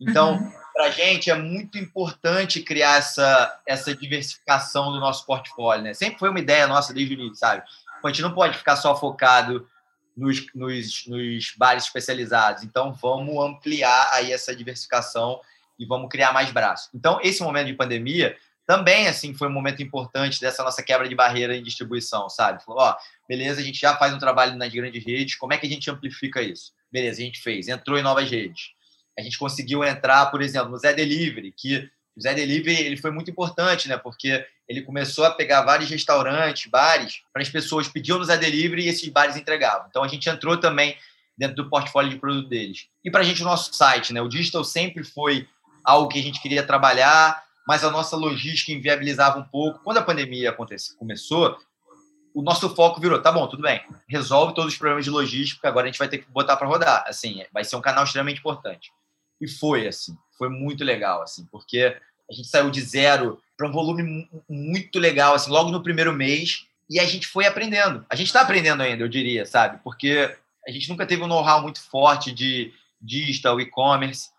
Então, 0.00 0.34
uhum. 0.34 0.52
para 0.72 0.86
a 0.86 0.90
gente 0.90 1.30
é 1.30 1.34
muito 1.34 1.76
importante 1.76 2.62
criar 2.62 2.96
essa, 2.96 3.60
essa 3.66 3.94
diversificação 3.94 4.92
do 4.92 5.00
nosso 5.00 5.26
portfólio. 5.26 5.84
Né? 5.84 5.94
Sempre 5.94 6.18
foi 6.18 6.30
uma 6.30 6.40
ideia 6.40 6.66
nossa 6.66 6.94
desde 6.94 7.14
o 7.14 7.18
início, 7.18 7.36
sabe? 7.36 7.62
A 8.02 8.08
gente 8.08 8.22
não 8.22 8.32
pode 8.32 8.56
ficar 8.56 8.76
só 8.76 8.98
focado 8.98 9.68
nos, 10.16 10.46
nos, 10.54 11.06
nos 11.06 11.54
bares 11.56 11.84
especializados. 11.84 12.62
Então, 12.62 12.92
vamos 12.94 13.36
ampliar 13.44 14.10
aí 14.12 14.32
essa 14.32 14.56
diversificação 14.56 15.40
e 15.78 15.84
vamos 15.84 16.08
criar 16.08 16.32
mais 16.32 16.50
braços. 16.50 16.90
Então, 16.94 17.20
esse 17.22 17.42
momento 17.42 17.66
de 17.66 17.74
pandemia 17.74 18.36
também 18.70 19.08
assim 19.08 19.34
foi 19.34 19.48
um 19.48 19.52
momento 19.52 19.82
importante 19.82 20.40
dessa 20.40 20.62
nossa 20.62 20.80
quebra 20.80 21.08
de 21.08 21.14
barreira 21.16 21.56
em 21.56 21.62
distribuição, 21.62 22.28
sabe? 22.28 22.64
Falou, 22.64 22.80
ó, 22.80 22.96
beleza, 23.28 23.60
a 23.60 23.64
gente 23.64 23.80
já 23.80 23.96
faz 23.96 24.14
um 24.14 24.18
trabalho 24.18 24.56
nas 24.56 24.72
grandes 24.72 25.04
redes, 25.04 25.34
como 25.34 25.52
é 25.52 25.58
que 25.58 25.66
a 25.66 25.68
gente 25.68 25.90
amplifica 25.90 26.40
isso? 26.40 26.70
Beleza, 26.88 27.20
a 27.20 27.24
gente 27.24 27.40
fez, 27.40 27.66
entrou 27.66 27.98
em 27.98 28.02
novas 28.02 28.30
redes. 28.30 28.70
A 29.18 29.22
gente 29.22 29.36
conseguiu 29.36 29.82
entrar, 29.82 30.26
por 30.26 30.40
exemplo, 30.40 30.70
no 30.70 30.78
Zé 30.78 30.92
Delivery, 30.92 31.52
que 31.56 31.90
o 32.16 32.22
Zé 32.22 32.32
Delivery 32.32 32.80
ele 32.80 32.96
foi 32.96 33.10
muito 33.10 33.28
importante, 33.28 33.88
né? 33.88 33.96
Porque 33.96 34.46
ele 34.68 34.82
começou 34.82 35.24
a 35.24 35.32
pegar 35.32 35.62
vários 35.62 35.90
restaurantes, 35.90 36.70
bares, 36.70 37.22
para 37.32 37.42
as 37.42 37.48
pessoas 37.48 37.88
pediam 37.88 38.18
no 38.18 38.24
Zé 38.24 38.36
Delivery 38.36 38.84
e 38.84 38.88
esses 38.88 39.08
bares 39.08 39.34
entregavam. 39.34 39.88
Então 39.90 40.04
a 40.04 40.08
gente 40.08 40.30
entrou 40.30 40.56
também 40.56 40.96
dentro 41.36 41.56
do 41.56 41.68
portfólio 41.68 42.08
de 42.08 42.20
produto 42.20 42.48
deles. 42.48 42.86
E 43.04 43.10
para 43.10 43.22
a 43.22 43.24
gente 43.24 43.42
o 43.42 43.44
nosso 43.44 43.74
site, 43.74 44.12
né? 44.12 44.22
O 44.22 44.28
digital 44.28 44.62
sempre 44.62 45.02
foi 45.02 45.48
algo 45.84 46.08
que 46.08 46.20
a 46.20 46.22
gente 46.22 46.40
queria 46.40 46.62
trabalhar, 46.62 47.49
mas 47.70 47.84
a 47.84 47.90
nossa 47.92 48.16
logística 48.16 48.72
inviabilizava 48.72 49.38
um 49.38 49.44
pouco. 49.44 49.78
Quando 49.84 49.98
a 49.98 50.02
pandemia 50.02 50.50
aconteceu, 50.50 50.96
começou, 50.96 51.56
o 52.34 52.42
nosso 52.42 52.74
foco 52.74 53.00
virou, 53.00 53.22
tá 53.22 53.30
bom, 53.30 53.46
tudo 53.46 53.62
bem, 53.62 53.80
resolve 54.08 54.56
todos 54.56 54.72
os 54.72 54.76
problemas 54.76 55.04
de 55.04 55.10
logística, 55.12 55.68
agora 55.68 55.84
a 55.84 55.86
gente 55.86 55.98
vai 56.00 56.08
ter 56.08 56.18
que 56.18 56.28
botar 56.32 56.56
para 56.56 56.66
rodar, 56.66 57.04
assim, 57.06 57.44
vai 57.52 57.62
ser 57.62 57.76
um 57.76 57.80
canal 57.80 58.02
extremamente 58.02 58.40
importante. 58.40 58.90
E 59.40 59.46
foi 59.46 59.86
assim, 59.86 60.18
foi 60.36 60.48
muito 60.48 60.82
legal, 60.82 61.22
assim, 61.22 61.46
porque 61.46 61.96
a 62.28 62.34
gente 62.34 62.48
saiu 62.48 62.72
de 62.72 62.80
zero 62.80 63.40
para 63.56 63.68
um 63.68 63.72
volume 63.72 64.28
muito 64.48 64.98
legal, 64.98 65.34
assim, 65.34 65.52
logo 65.52 65.70
no 65.70 65.80
primeiro 65.80 66.12
mês, 66.12 66.66
e 66.90 66.98
a 66.98 67.04
gente 67.04 67.28
foi 67.28 67.46
aprendendo. 67.46 68.04
A 68.10 68.16
gente 68.16 68.26
está 68.26 68.40
aprendendo 68.40 68.82
ainda, 68.82 69.04
eu 69.04 69.08
diria, 69.08 69.46
sabe? 69.46 69.78
Porque 69.84 70.36
a 70.66 70.72
gente 70.72 70.88
nunca 70.88 71.06
teve 71.06 71.22
um 71.22 71.28
know-how 71.28 71.62
muito 71.62 71.80
forte 71.80 72.32
de 72.32 72.74
digital, 73.00 73.60
e-commerce, 73.60 74.30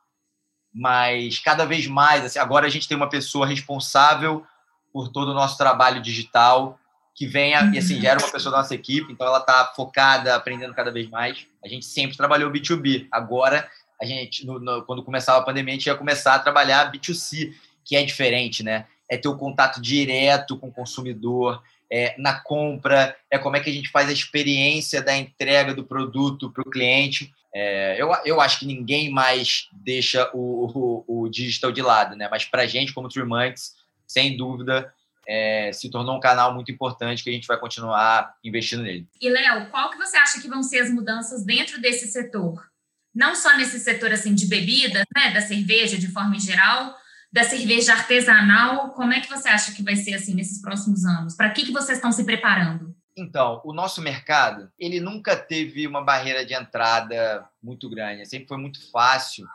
mas 0.74 1.40
cada 1.40 1.66
vez 1.66 1.88
mais, 1.88 2.24
assim, 2.24 2.40
agora 2.40 2.66
a 2.66 2.70
gente 2.70 2.88
tem 2.88 2.96
uma 2.96 3.10
pessoa 3.10 3.46
responsável 3.46 4.46
por 4.94 5.10
todo 5.10 5.30
o 5.30 5.34
nosso 5.34 5.58
trabalho 5.58 6.02
digital, 6.02 6.80
que 7.14 7.28
venha, 7.28 7.64
uhum. 7.64 7.74
e 7.74 7.78
assim, 7.78 8.00
já 8.02 8.12
era 8.12 8.20
uma 8.20 8.32
pessoa 8.32 8.52
da 8.52 8.60
nossa 8.60 8.74
equipe, 8.74 9.12
então 9.12 9.28
ela 9.28 9.40
está 9.40 9.72
focada, 9.76 10.36
aprendendo 10.36 10.74
cada 10.74 10.92
vez 10.92 11.10
mais. 11.10 11.46
A 11.64 11.68
gente 11.68 11.86
sempre 11.86 12.16
trabalhou 12.16 12.52
B2B. 12.52 13.08
Agora, 13.12 13.70
a 14.02 14.06
gente, 14.06 14.46
no, 14.46 14.60
no, 14.60 14.84
quando 14.84 15.04
começava 15.04 15.40
a 15.40 15.44
pandemia, 15.44 15.74
a 15.74 15.78
gente 15.78 15.86
ia 15.86 15.96
começar 15.96 16.36
a 16.36 16.40
trabalhar 16.40 16.92
B2C, 16.92 17.54
que 17.84 17.96
é 17.96 18.04
diferente, 18.04 18.64
né? 18.64 18.88
É 19.10 19.18
ter 19.18 19.28
o 19.28 19.38
contato 19.38 19.82
direto 19.82 20.58
com 20.58 20.70
o 20.70 20.74
consumidor, 20.74 21.62
é, 21.92 22.16
na 22.18 22.40
compra, 22.40 23.16
é 23.30 23.38
como 23.38 23.58
é 23.58 23.60
que 23.60 23.70
a 23.70 23.74
gente 23.74 23.90
faz 23.90 24.08
a 24.08 24.14
experiência 24.14 25.02
da 25.02 25.16
entrega 25.16 25.74
do 25.74 25.84
produto 25.84 26.50
para 26.50 26.62
o 26.62 26.70
cliente. 26.70 27.34
É, 27.54 28.02
eu, 28.02 28.10
eu 28.24 28.40
acho 28.40 28.60
que 28.60 28.66
ninguém 28.66 29.12
mais 29.12 29.68
deixa 29.74 30.30
o, 30.34 31.04
o, 31.08 31.24
o 31.24 31.30
digital 31.30 31.72
de 31.72 31.82
lado, 31.82 32.16
né? 32.16 32.28
Mas 32.30 32.46
para 32.46 32.66
gente, 32.66 32.94
como 32.94 33.10
Trimantes, 33.10 33.74
sem 34.08 34.38
dúvida, 34.38 34.94
é, 35.28 35.72
se 35.74 35.90
tornou 35.90 36.18
um 36.18 36.20
canal 36.20 36.54
muito 36.54 36.72
importante 36.72 37.24
que 37.24 37.30
a 37.30 37.34
gente 37.34 37.48
vai 37.48 37.60
continuar 37.60 38.36
investindo 38.44 38.84
nele. 38.84 39.08
E, 39.22 39.30
Léo, 39.30 39.70
qual 39.70 39.90
que 39.90 39.98
você 39.98 40.18
acha 40.18 40.42
que 40.42 40.48
vão 40.48 40.64
ser 40.64 40.80
as 40.80 40.90
mudanças 40.90 41.46
dentro 41.46 41.80
desse 41.80 42.08
setor? 42.08 42.70
Não 43.14 43.36
só 43.36 43.56
nesse 43.58 43.80
setor 43.80 44.12
assim 44.12 44.34
de 44.34 44.48
bebidas, 44.48 45.04
né, 45.16 45.32
da 45.32 45.42
cerveja 45.42 45.98
de 45.98 46.08
forma 46.08 46.40
geral, 46.40 46.96
da 47.32 47.44
cerveja 47.44 47.94
artesanal, 47.94 48.90
como 48.90 49.14
é 49.14 49.20
que 49.20 49.30
você 49.30 49.48
acha 49.50 49.74
que 49.74 49.84
vai 49.84 49.96
ser 49.96 50.14
assim 50.14 50.34
nesses 50.34 50.62
próximos 50.62 51.06
anos? 51.06 51.36
Para 51.36 51.50
que, 51.50 51.66
que 51.66 51.72
vocês 51.72 51.98
estão 51.98 52.12
se 52.12 52.24
preparando? 52.24 52.96
Então, 53.16 53.62
o 53.66 53.74
nosso 53.74 54.02
mercado, 54.02 54.72
ele 54.80 55.00
nunca 55.00 55.36
teve 55.36 55.86
uma 55.86 56.02
barreira 56.02 56.46
de 56.46 56.54
entrada 56.54 57.48
muito 57.62 57.90
grande, 57.90 58.26
sempre 58.26 58.48
foi 58.48 58.58
muito 58.58 58.90
fácil, 58.90 59.46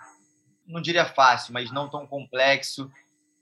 não 0.66 0.80
diria 0.80 1.06
fácil, 1.06 1.54
mas 1.54 1.72
não 1.72 1.88
tão 1.88 2.06
complexo 2.06 2.90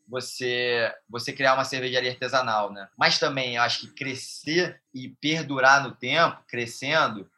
você 0.06 0.94
você 1.08 1.32
criar 1.32 1.54
uma 1.54 1.64
cervejaria 1.64 2.10
artesanal, 2.10 2.72
né? 2.72 2.88
Mas 2.96 3.18
também 3.18 3.56
eu 3.56 3.62
acho 3.62 3.80
que 3.80 3.94
crescer 3.94 4.80
e 4.92 5.08
perdurar 5.08 5.82
no 5.82 5.94
tempo, 5.94 6.42
crescendo, 6.46 7.28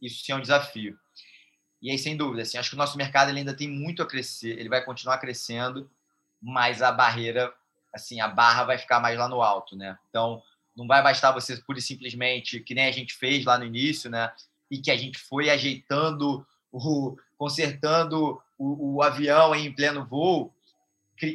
isso 0.00 0.24
sim 0.24 0.32
é 0.32 0.36
um 0.36 0.40
desafio. 0.40 0.98
E 1.82 1.90
aí, 1.90 1.98
sem 1.98 2.16
dúvida, 2.16 2.42
assim, 2.42 2.58
acho 2.58 2.70
que 2.70 2.76
o 2.76 2.78
nosso 2.78 2.96
mercado 2.96 3.30
ele 3.30 3.40
ainda 3.40 3.56
tem 3.56 3.68
muito 3.68 4.02
a 4.02 4.06
crescer, 4.06 4.58
ele 4.58 4.68
vai 4.68 4.84
continuar 4.84 5.18
crescendo, 5.18 5.90
mas 6.40 6.80
a 6.80 6.92
barreira, 6.92 7.52
assim, 7.92 8.20
a 8.20 8.28
barra 8.28 8.64
vai 8.64 8.78
ficar 8.78 9.00
mais 9.00 9.18
lá 9.18 9.28
no 9.28 9.42
alto, 9.42 9.76
né? 9.76 9.98
Então, 10.08 10.40
não 10.76 10.86
vai 10.86 11.02
bastar 11.02 11.32
você 11.32 11.56
pura 11.56 11.78
e 11.78 11.82
simplesmente, 11.82 12.60
que 12.60 12.74
nem 12.74 12.86
a 12.86 12.92
gente 12.92 13.14
fez 13.14 13.44
lá 13.44 13.58
no 13.58 13.64
início, 13.64 14.10
né? 14.10 14.32
E 14.70 14.78
que 14.78 14.90
a 14.90 14.96
gente 14.96 15.18
foi 15.18 15.50
ajeitando, 15.50 16.46
o, 16.70 17.16
consertando 17.36 18.40
o, 18.58 18.96
o 18.96 19.02
avião 19.02 19.54
em 19.54 19.72
pleno 19.72 20.06
voo, 20.06 20.52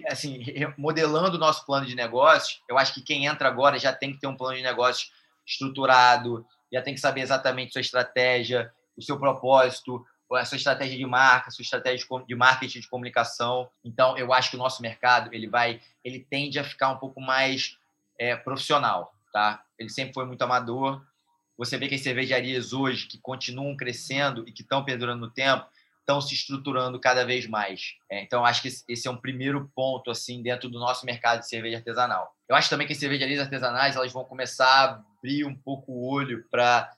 assim, 0.07 0.43
modelando 0.77 1.37
o 1.37 1.39
nosso 1.39 1.65
plano 1.65 1.85
de 1.85 1.95
negócios, 1.95 2.61
eu 2.67 2.77
acho 2.77 2.93
que 2.93 3.01
quem 3.01 3.25
entra 3.25 3.47
agora 3.47 3.79
já 3.79 3.93
tem 3.93 4.11
que 4.11 4.19
ter 4.19 4.27
um 4.27 4.35
plano 4.35 4.57
de 4.57 4.63
negócios 4.63 5.11
estruturado, 5.45 6.45
já 6.71 6.81
tem 6.81 6.93
que 6.93 6.99
saber 6.99 7.21
exatamente 7.21 7.71
sua 7.71 7.81
estratégia, 7.81 8.71
o 8.97 9.01
seu 9.01 9.17
propósito, 9.17 10.05
a 10.33 10.43
sua 10.43 10.57
estratégia 10.57 10.97
de 10.97 11.05
marca, 11.05 11.47
a 11.47 11.51
sua 11.51 11.63
estratégia 11.63 12.05
de 12.27 12.35
marketing 12.35 12.81
de 12.81 12.89
comunicação. 12.89 13.69
Então, 13.83 14.17
eu 14.17 14.33
acho 14.33 14.49
que 14.49 14.55
o 14.57 14.59
nosso 14.59 14.81
mercado 14.81 15.33
ele 15.33 15.47
vai, 15.47 15.79
ele 16.03 16.19
tende 16.19 16.59
a 16.59 16.63
ficar 16.63 16.89
um 16.89 16.97
pouco 16.97 17.21
mais 17.21 17.77
é, 18.19 18.35
profissional, 18.35 19.13
tá? 19.37 19.63
Ele 19.77 19.89
sempre 19.89 20.15
foi 20.15 20.25
muito 20.25 20.41
amador. 20.41 21.05
Você 21.59 21.77
vê 21.77 21.87
que 21.87 21.93
as 21.93 22.01
cervejarias 22.01 22.73
hoje 22.73 23.05
que 23.05 23.19
continuam 23.19 23.77
crescendo 23.77 24.43
e 24.47 24.51
que 24.51 24.63
estão 24.63 24.83
perdurando 24.83 25.21
no 25.21 25.31
tempo, 25.31 25.63
estão 25.99 26.19
se 26.19 26.33
estruturando 26.33 26.99
cada 26.99 27.23
vez 27.23 27.45
mais. 27.45 27.97
É, 28.09 28.23
então, 28.23 28.43
acho 28.43 28.63
que 28.63 28.67
esse 28.67 29.07
é 29.07 29.11
um 29.11 29.17
primeiro 29.17 29.71
ponto 29.75 30.09
assim 30.09 30.41
dentro 30.41 30.69
do 30.69 30.79
nosso 30.79 31.05
mercado 31.05 31.41
de 31.41 31.47
cerveja 31.47 31.77
artesanal. 31.77 32.33
Eu 32.49 32.55
acho 32.55 32.67
também 32.67 32.87
que 32.87 32.93
as 32.93 32.99
cervejarias 32.99 33.39
artesanais 33.39 33.95
elas 33.95 34.11
vão 34.11 34.23
começar 34.23 34.65
a 34.65 34.83
abrir 35.19 35.45
um 35.45 35.53
pouco 35.53 35.91
o 35.91 36.09
olho 36.09 36.43
para 36.49 36.91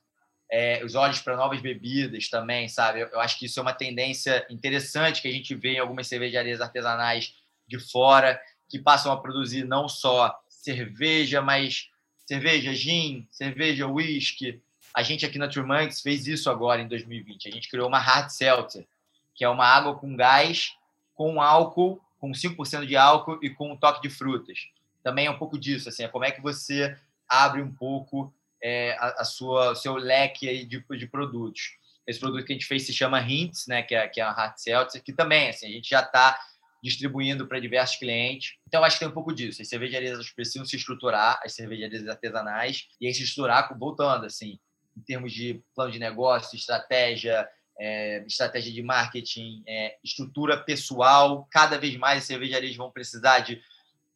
é, 0.49 0.81
os 0.85 0.95
olhos 0.95 1.19
para 1.19 1.35
novas 1.35 1.59
bebidas 1.59 2.29
também, 2.29 2.69
sabe? 2.69 3.01
Eu, 3.01 3.07
eu, 3.07 3.19
acho 3.19 3.37
que 3.37 3.47
isso 3.47 3.59
é 3.59 3.63
uma 3.63 3.73
tendência 3.73 4.45
interessante 4.49 5.21
que 5.21 5.27
a 5.27 5.31
gente 5.31 5.53
vê 5.55 5.73
em 5.73 5.79
algumas 5.79 6.07
cervejarias 6.07 6.61
artesanais 6.61 7.35
de 7.67 7.77
fora 7.79 8.39
que 8.69 8.79
passam 8.79 9.11
a 9.11 9.19
produzir 9.19 9.65
não 9.65 9.89
só 9.89 10.33
cerveja, 10.47 11.41
mas 11.41 11.89
cerveja, 12.29 12.75
gin, 12.75 13.27
cerveja, 13.31 13.87
whisky. 13.87 14.61
A 14.93 15.01
gente 15.01 15.25
aqui 15.25 15.39
na 15.39 15.47
Turmanx 15.47 15.99
fez 15.99 16.27
isso 16.27 16.47
agora 16.47 16.79
em 16.79 16.87
2020. 16.87 17.49
A 17.49 17.51
gente 17.51 17.67
criou 17.67 17.87
uma 17.87 17.97
hard 17.97 18.29
seltzer, 18.29 18.85
que 19.33 19.43
é 19.43 19.49
uma 19.49 19.65
água 19.65 19.95
com 19.95 20.15
gás, 20.15 20.75
com 21.15 21.41
álcool, 21.41 21.99
com 22.19 22.31
5% 22.31 22.85
de 22.85 22.95
álcool 22.95 23.39
e 23.41 23.49
com 23.49 23.71
um 23.71 23.75
toque 23.75 24.03
de 24.03 24.11
frutas. 24.11 24.67
Também 25.01 25.25
é 25.25 25.31
um 25.31 25.39
pouco 25.39 25.57
disso, 25.57 25.89
assim, 25.89 26.03
é 26.03 26.07
como 26.07 26.23
é 26.23 26.29
que 26.29 26.39
você 26.39 26.95
abre 27.27 27.63
um 27.63 27.73
pouco 27.73 28.31
é, 28.61 28.95
a, 28.99 29.21
a, 29.21 29.25
sua 29.25 29.73
seu 29.73 29.95
leque 29.95 30.65
de, 30.65 30.85
de 30.87 31.07
produtos. 31.07 31.77
Esse 32.05 32.19
produto 32.19 32.45
que 32.45 32.53
a 32.53 32.55
gente 32.55 32.67
fez 32.67 32.85
se 32.85 32.93
chama 32.93 33.21
Hints, 33.21 33.65
né, 33.65 33.81
que 33.81 33.95
é, 33.95 34.07
que 34.07 34.21
é 34.21 34.23
a 34.23 34.31
Hard 34.31 34.55
Seltzer, 34.57 35.01
que 35.01 35.13
também, 35.13 35.49
assim, 35.49 35.65
a 35.65 35.71
gente 35.71 35.89
já 35.89 36.01
está 36.01 36.39
distribuindo 36.81 37.47
para 37.47 37.59
diversos 37.59 37.97
clientes. 37.97 38.57
Então, 38.67 38.83
acho 38.83 38.95
que 38.95 38.99
tem 38.99 39.07
um 39.07 39.13
pouco 39.13 39.33
disso. 39.33 39.61
As 39.61 39.67
cervejarias 39.67 40.29
precisam 40.31 40.65
se 40.65 40.75
estruturar, 40.75 41.39
as 41.43 41.53
cervejarias 41.53 42.07
artesanais, 42.07 42.87
e 42.99 43.07
aí 43.07 43.13
se 43.13 43.23
estruturar 43.23 43.77
voltando, 43.77 44.25
assim, 44.25 44.59
em 44.97 45.01
termos 45.01 45.33
de 45.33 45.61
plano 45.75 45.91
de 45.91 45.99
negócio, 45.99 46.55
estratégia, 46.55 47.47
é, 47.79 48.23
estratégia 48.25 48.73
de 48.73 48.81
marketing, 48.81 49.63
é, 49.65 49.97
estrutura 50.03 50.57
pessoal. 50.57 51.47
Cada 51.49 51.77
vez 51.77 51.95
mais 51.95 52.19
as 52.19 52.23
cervejarias 52.25 52.75
vão 52.75 52.91
precisar 52.91 53.39
de, 53.39 53.61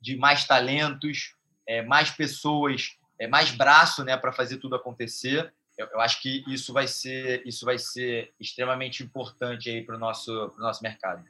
de 0.02 0.18
mais 0.18 0.46
talentos, 0.46 1.36
é, 1.68 1.82
mais 1.82 2.12
pessoas, 2.12 2.98
é, 3.18 3.28
mais 3.28 3.52
braço 3.52 4.04
né, 4.04 4.18
para 4.18 4.34
fazer 4.34 4.58
tudo 4.58 4.76
acontecer. 4.76 5.54
Eu, 5.78 5.88
eu, 5.88 6.02
acho 6.02 6.22
que 6.22 6.44
isso 6.48 6.74
vai 6.74 6.88
ser, 6.88 7.42
isso 7.46 7.66
vai 7.66 7.80
ser 7.80 8.34
extremamente 8.40 9.02
importante 9.02 9.82
para 9.82 9.96
o 9.96 10.00
nosso, 10.00 10.54
nosso 10.58 10.84
mercado. 10.84 11.24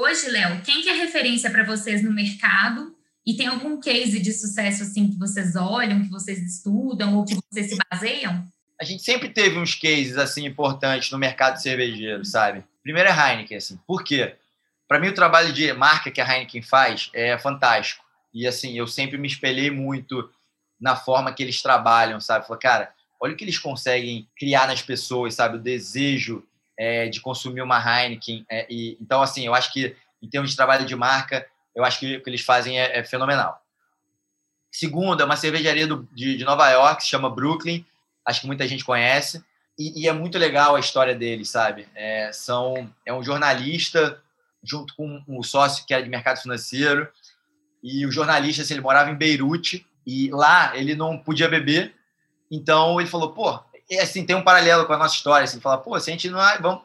Hoje, 0.00 0.30
Léo, 0.30 0.62
quem 0.62 0.80
que 0.80 0.88
é 0.88 0.94
referência 0.94 1.50
para 1.50 1.62
vocês 1.62 2.02
no 2.02 2.10
mercado? 2.10 2.96
E 3.26 3.36
tem 3.36 3.46
algum 3.46 3.78
case 3.78 4.18
de 4.18 4.32
sucesso 4.32 4.82
assim 4.82 5.10
que 5.10 5.18
vocês 5.18 5.54
olham, 5.54 6.02
que 6.02 6.08
vocês 6.08 6.38
estudam 6.38 7.18
ou 7.18 7.24
que 7.26 7.36
vocês 7.52 7.68
se 7.68 7.76
baseiam? 7.92 8.42
a 8.80 8.84
gente 8.84 9.02
sempre 9.02 9.28
teve 9.28 9.58
uns 9.58 9.74
cases 9.74 10.16
assim 10.16 10.46
importantes 10.46 11.10
no 11.10 11.18
mercado 11.18 11.60
cervejeiro, 11.60 12.24
sabe? 12.24 12.64
Primeiro 12.82 13.10
é 13.10 13.12
Heineken, 13.12 13.58
assim. 13.58 13.78
Por 13.86 14.02
quê? 14.02 14.36
Para 14.88 14.98
mim 14.98 15.08
o 15.08 15.14
trabalho 15.14 15.52
de 15.52 15.70
marca 15.74 16.10
que 16.10 16.18
a 16.20 16.24
Heineken 16.24 16.62
faz 16.62 17.10
é 17.12 17.36
fantástico. 17.36 18.02
E 18.32 18.46
assim, 18.46 18.78
eu 18.78 18.86
sempre 18.86 19.18
me 19.18 19.28
espelhei 19.28 19.70
muito 19.70 20.30
na 20.80 20.96
forma 20.96 21.30
que 21.30 21.42
eles 21.42 21.60
trabalham, 21.60 22.18
sabe? 22.22 22.46
Falei, 22.46 22.60
cara, 22.62 22.94
olha 23.20 23.34
o 23.34 23.36
que 23.36 23.44
eles 23.44 23.58
conseguem 23.58 24.26
criar 24.34 24.66
nas 24.66 24.80
pessoas, 24.80 25.34
sabe? 25.34 25.58
O 25.58 25.60
desejo 25.60 26.42
é, 26.80 27.10
de 27.10 27.20
consumir 27.20 27.60
uma 27.60 27.78
Heineken. 27.78 28.46
É, 28.48 28.66
e, 28.70 28.96
então, 28.98 29.20
assim, 29.20 29.44
eu 29.44 29.54
acho 29.54 29.70
que 29.70 29.94
em 30.22 30.28
termos 30.30 30.48
de 30.48 30.56
trabalho 30.56 30.86
de 30.86 30.96
marca, 30.96 31.46
eu 31.76 31.84
acho 31.84 32.00
que 32.00 32.16
o 32.16 32.22
que 32.22 32.30
eles 32.30 32.40
fazem 32.40 32.80
é, 32.80 33.00
é 33.00 33.04
fenomenal. 33.04 33.60
Segundo, 34.72 35.20
é 35.20 35.26
uma 35.26 35.36
cervejaria 35.36 35.86
do, 35.86 36.08
de, 36.10 36.38
de 36.38 36.44
Nova 36.44 36.70
York, 36.70 37.02
se 37.02 37.10
chama 37.10 37.28
Brooklyn, 37.28 37.84
acho 38.24 38.40
que 38.40 38.46
muita 38.46 38.66
gente 38.66 38.82
conhece. 38.82 39.44
E, 39.78 40.04
e 40.04 40.08
é 40.08 40.12
muito 40.14 40.38
legal 40.38 40.74
a 40.74 40.80
história 40.80 41.14
deles, 41.14 41.50
sabe? 41.50 41.86
É, 41.94 42.32
são, 42.32 42.90
é 43.04 43.12
um 43.12 43.22
jornalista 43.22 44.18
junto 44.62 44.94
com 44.94 45.22
um 45.28 45.42
sócio 45.42 45.84
que 45.84 45.92
era 45.92 46.02
de 46.02 46.08
mercado 46.08 46.40
financeiro. 46.40 47.06
E 47.82 48.06
o 48.06 48.12
jornalista, 48.12 48.62
assim, 48.62 48.72
ele 48.72 48.82
morava 48.82 49.10
em 49.10 49.16
Beirute 49.16 49.86
e 50.06 50.30
lá 50.30 50.74
ele 50.74 50.94
não 50.94 51.18
podia 51.18 51.48
beber. 51.48 51.94
Então 52.50 52.98
ele 52.98 53.08
falou, 53.08 53.32
pô, 53.32 53.60
assim, 53.98 54.24
tem 54.24 54.36
um 54.36 54.42
paralelo 54.42 54.86
com 54.86 54.92
a 54.92 54.98
nossa 54.98 55.14
história, 55.14 55.44
assim, 55.44 55.60
fala, 55.60 55.78
pô, 55.78 55.98
se 55.98 56.10
a 56.10 56.12
gente 56.12 56.30
não, 56.30 56.40
vamos, 56.60 56.82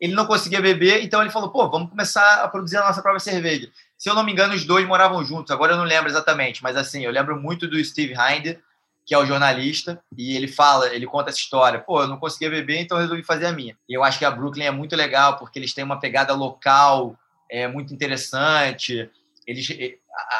ele 0.00 0.14
não 0.14 0.26
conseguia 0.26 0.60
beber, 0.60 1.02
então 1.02 1.20
ele 1.20 1.30
falou, 1.30 1.50
pô, 1.50 1.68
vamos 1.68 1.90
começar 1.90 2.42
a 2.42 2.48
produzir 2.48 2.76
a 2.76 2.84
nossa 2.84 3.02
própria 3.02 3.20
cerveja. 3.20 3.70
Se 3.96 4.08
eu 4.08 4.14
não 4.14 4.22
me 4.22 4.32
engano, 4.32 4.54
os 4.54 4.64
dois 4.64 4.86
moravam 4.86 5.24
juntos, 5.24 5.50
agora 5.50 5.72
eu 5.72 5.76
não 5.76 5.84
lembro 5.84 6.08
exatamente, 6.08 6.62
mas 6.62 6.76
assim, 6.76 7.04
eu 7.04 7.10
lembro 7.10 7.40
muito 7.40 7.66
do 7.66 7.82
Steve 7.82 8.14
Hinder, 8.14 8.60
que 9.06 9.14
é 9.14 9.18
o 9.18 9.26
jornalista, 9.26 10.02
e 10.16 10.34
ele 10.34 10.48
fala, 10.48 10.88
ele 10.94 11.06
conta 11.06 11.28
essa 11.28 11.38
história. 11.38 11.78
Pô, 11.78 12.02
eu 12.02 12.08
não 12.08 12.16
conseguia 12.16 12.48
beber, 12.48 12.80
então 12.80 12.96
resolvi 12.96 13.22
fazer 13.22 13.46
a 13.46 13.52
minha. 13.52 13.76
E 13.88 13.92
eu 13.92 14.02
acho 14.02 14.18
que 14.18 14.24
a 14.24 14.30
Brooklyn 14.30 14.64
é 14.64 14.70
muito 14.70 14.96
legal, 14.96 15.36
porque 15.36 15.58
eles 15.58 15.74
têm 15.74 15.84
uma 15.84 16.00
pegada 16.00 16.32
local 16.32 17.14
é, 17.50 17.68
muito 17.68 17.92
interessante. 17.92 19.10
eles, 19.46 19.68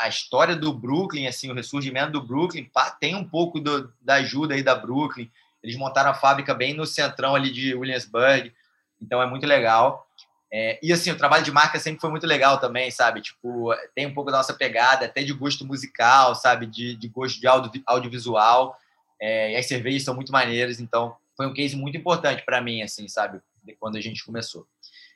a 0.01 0.09
história 0.09 0.57
do 0.57 0.73
Brooklyn, 0.73 1.27
assim, 1.27 1.51
o 1.51 1.55
ressurgimento 1.55 2.13
do 2.13 2.23
Brooklyn, 2.23 2.65
pá, 2.65 2.91
tem 2.91 3.15
um 3.15 3.25
pouco 3.25 3.61
do, 3.61 3.93
da 4.01 4.15
ajuda 4.15 4.55
aí 4.55 4.63
da 4.63 4.75
Brooklyn. 4.75 5.31
Eles 5.65 5.77
montaram 5.77 6.11
a 6.11 6.15
fábrica 6.15 6.55
bem 6.55 6.75
no 6.75 6.85
centrão 6.85 7.35
ali 7.35 7.51
de 7.51 7.75
Williamsburg, 7.75 8.53
então 9.01 9.23
é 9.23 9.27
muito 9.27 9.47
legal. 9.47 10.07
É, 10.53 10.79
e 10.83 10.93
assim, 10.93 11.11
o 11.11 11.17
trabalho 11.17 11.43
de 11.43 11.51
marca 11.51 11.81
sempre 11.81 12.03
foi 12.03 12.11
muito 12.11 12.27
legal 12.27 12.59
também, 12.59 12.91
sabe? 12.91 13.23
Tipo, 13.23 13.75
tem 13.95 14.07
um 14.07 14.13
pouco 14.13 14.31
da 14.31 14.37
nossa 14.37 14.53
pegada, 14.53 15.07
até 15.07 15.23
de 15.23 15.33
gosto 15.33 15.67
musical, 15.67 16.35
sabe? 16.35 16.67
De, 16.67 16.95
de 16.95 17.09
gosto 17.09 17.41
de 17.41 17.47
audio, 17.47 17.83
audiovisual. 17.87 18.79
É, 19.21 19.53
e 19.53 19.57
as 19.57 19.67
cervejas 19.67 20.03
são 20.03 20.15
muito 20.15 20.31
maneiras, 20.31 20.81
então 20.81 21.17
foi 21.35 21.47
um 21.47 21.55
case 21.55 21.75
muito 21.75 21.97
importante 21.97 22.45
para 22.45 22.61
mim, 22.61 22.83
assim, 22.83 23.09
sabe? 23.09 23.41
De 23.65 23.75
quando 23.75 23.97
a 23.97 24.01
gente 24.03 24.23
começou. 24.23 24.69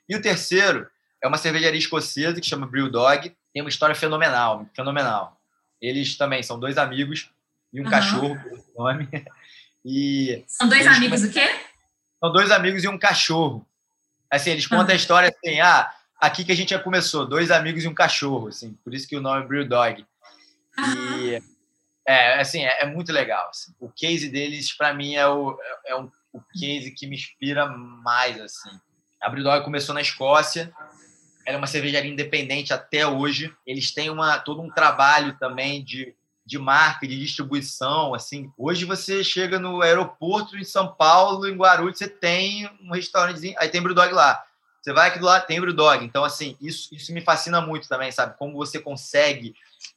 E 0.09 0.15
o 0.15 0.21
terceiro 0.21 0.89
é 1.21 1.27
uma 1.27 1.37
cervejaria 1.37 1.79
escocesa 1.79 2.41
que 2.41 2.47
chama 2.47 2.65
Brewdog. 2.65 3.31
Tem 3.53 3.61
uma 3.61 3.69
história 3.69 3.95
fenomenal, 3.95 4.65
fenomenal. 4.75 5.39
Eles 5.79 6.17
também 6.17 6.41
são 6.41 6.59
dois 6.59 6.77
amigos 6.77 7.29
e 7.71 7.79
um 7.79 7.83
uhum. 7.83 7.89
cachorro, 7.89 8.37
nome. 8.75 9.07
E 9.91 10.43
são 10.47 10.69
dois 10.69 10.85
amigos 10.85 11.23
o 11.23 11.31
quê? 11.31 11.49
São 12.19 12.31
dois 12.31 12.51
amigos 12.51 12.83
e 12.83 12.87
um 12.87 12.99
cachorro. 12.99 13.67
Assim, 14.29 14.51
eles 14.51 14.67
contam 14.67 14.93
a 14.93 14.95
história 14.95 15.29
assim, 15.29 15.59
ah, 15.59 15.91
aqui 16.21 16.45
que 16.45 16.51
a 16.51 16.55
gente 16.55 16.69
já 16.69 16.79
começou, 16.79 17.25
dois 17.25 17.49
amigos 17.49 17.83
e 17.83 17.87
um 17.87 17.93
cachorro, 17.93 18.49
assim, 18.49 18.73
por 18.83 18.93
isso 18.93 19.07
que 19.07 19.15
o 19.15 19.21
nome 19.21 19.43
é 19.43 19.47
Brew 19.47 19.67
Dog. 19.67 20.05
E 20.77 21.41
é, 22.05 22.39
assim, 22.39 22.63
é, 22.63 22.83
é 22.83 22.85
muito 22.85 23.11
legal. 23.11 23.49
Assim. 23.49 23.73
O 23.79 23.89
case 23.89 24.29
deles, 24.29 24.71
para 24.77 24.93
mim, 24.93 25.15
é, 25.15 25.27
o, 25.27 25.59
é, 25.59 25.91
é 25.91 25.95
um, 25.95 26.11
o 26.31 26.39
case 26.39 26.91
que 26.91 27.07
me 27.07 27.15
inspira 27.15 27.65
mais, 27.67 28.39
assim. 28.39 28.69
A 29.19 29.27
Brew 29.27 29.43
Dog 29.43 29.65
começou 29.65 29.95
na 29.95 30.01
Escócia, 30.01 30.71
ela 31.47 31.55
é 31.55 31.57
uma 31.57 31.65
cervejaria 31.65 32.11
independente 32.11 32.71
até 32.71 33.07
hoje. 33.07 33.51
Eles 33.65 33.91
têm 33.91 34.11
uma, 34.11 34.37
todo 34.37 34.61
um 34.61 34.69
trabalho 34.69 35.35
também 35.39 35.83
de 35.83 36.13
de 36.49 36.57
marca, 36.57 37.07
de 37.07 37.19
distribuição, 37.19 38.15
assim. 38.15 38.51
Hoje 38.57 38.83
você 38.83 39.23
chega 39.23 39.59
no 39.59 39.83
aeroporto 39.83 40.57
em 40.57 40.63
São 40.63 40.95
Paulo, 40.95 41.47
em 41.47 41.55
Guarulhos, 41.55 41.99
você 41.99 42.07
tem 42.07 42.67
um 42.81 42.91
restaurantezinho, 42.91 43.55
aí 43.59 43.69
tem 43.69 43.79
Brewdog 43.79 44.11
lá. 44.11 44.43
Você 44.81 44.91
vai 44.91 45.09
aqui 45.09 45.19
do 45.19 45.25
lado, 45.25 45.45
tem 45.45 45.61
Brewdog. 45.61 46.03
Então, 46.03 46.23
assim, 46.23 46.57
isso, 46.59 46.89
isso 46.91 47.13
me 47.13 47.21
fascina 47.21 47.61
muito 47.61 47.87
também, 47.87 48.11
sabe? 48.11 48.35
Como 48.35 48.55
você 48.55 48.79
consegue 48.79 49.53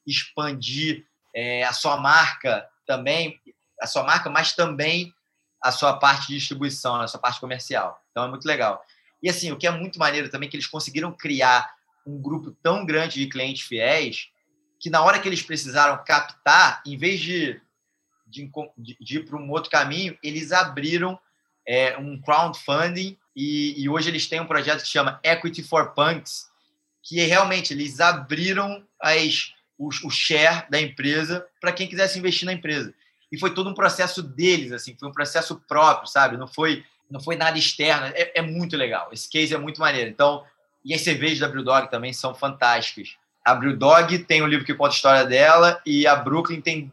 expandir 0.07 1.07
é, 1.35 1.65
a 1.65 1.73
sua 1.73 1.97
marca 1.97 2.69
também, 2.87 3.41
a 3.81 3.87
sua 3.87 4.03
marca, 4.03 4.29
mas 4.29 4.53
também 4.53 5.15
a 5.59 5.73
sua 5.73 5.95
parte 5.95 6.29
de 6.29 6.35
distribuição, 6.35 6.97
a 6.97 7.09
sua 7.09 7.19
parte 7.19 7.41
comercial. 7.41 7.99
Então, 8.11 8.25
é 8.25 8.29
muito 8.29 8.47
legal. 8.47 8.85
E, 9.23 9.31
assim, 9.31 9.51
o 9.53 9.57
que 9.57 9.67
é 9.67 9.71
muito 9.71 9.99
maneiro 9.99 10.29
também 10.29 10.49
é 10.49 10.51
que 10.51 10.57
eles 10.57 10.67
conseguiram 10.67 11.13
criar 11.13 11.73
um 12.07 12.21
grupo 12.21 12.55
tão 12.63 12.85
grande 12.85 13.21
de 13.21 13.27
clientes 13.27 13.63
fiéis 13.63 14.32
que 14.83 14.91
na 14.91 15.01
hora 15.01 15.21
que 15.21 15.29
eles 15.29 15.41
precisaram 15.41 16.03
captar, 16.05 16.83
em 16.85 16.97
vez 16.97 17.21
de, 17.21 17.61
de, 18.27 18.51
de 19.01 19.19
ir 19.19 19.25
para 19.25 19.39
um 19.39 19.49
outro 19.49 19.71
caminho, 19.71 20.19
eles 20.21 20.51
abriram 20.51 21.17
é, 21.67 21.97
um 21.97 22.21
crowdfunding 22.21 23.17
e, 23.35 23.81
e, 23.81 23.89
hoje 23.89 24.11
eles 24.11 24.27
têm 24.27 24.41
um 24.41 24.47
projeto 24.47 24.83
que 24.83 24.89
chama 24.89 25.21
Equity 25.23 25.63
for 25.63 25.95
Punks, 25.95 26.49
que 27.01 27.21
é 27.21 27.25
realmente 27.25 27.73
eles 27.73 28.01
abriram 28.01 28.85
as, 29.01 29.53
o, 29.79 29.89
o 29.89 30.11
share 30.11 30.69
da 30.69 30.81
empresa 30.81 31.47
para 31.61 31.73
quem 31.73 31.87
quisesse 31.87 32.19
investir 32.19 32.45
na 32.45 32.53
empresa. 32.53 32.93
E 33.31 33.39
foi 33.39 33.55
todo 33.55 33.71
um 33.71 33.75
processo 33.75 34.21
deles, 34.21 34.73
assim, 34.73 34.97
foi 34.99 35.09
um 35.09 35.13
processo 35.13 35.61
próprio, 35.69 36.09
sabe? 36.09 36.37
Não 36.37 36.49
foi, 36.49 36.85
não 37.09 37.21
foi 37.21 37.37
nada 37.37 37.57
externo. 37.57 38.07
É, 38.17 38.33
é 38.41 38.43
muito 38.43 38.77
legal. 38.77 39.11
Esse 39.13 39.31
case 39.31 39.55
é 39.55 39.59
muito 39.59 39.81
maneiro. 39.81 40.11
Então, 40.11 40.45
e 40.85 40.93
as 40.93 41.03
cervejas 41.03 41.39
da 41.39 41.49
Brewdog 41.49 41.89
também 41.89 42.13
são 42.13 42.35
fantásticas. 42.35 43.17
A 43.45 43.55
Brewdog 43.55 44.19
tem 44.21 44.43
um 44.43 44.47
livro 44.47 44.65
que 44.65 44.75
conta 44.75 44.93
a 44.93 44.97
história 44.97 45.25
dela 45.25 45.81
e 45.85 46.07
a 46.07 46.15
Brooklyn 46.15 46.61
tem. 46.61 46.93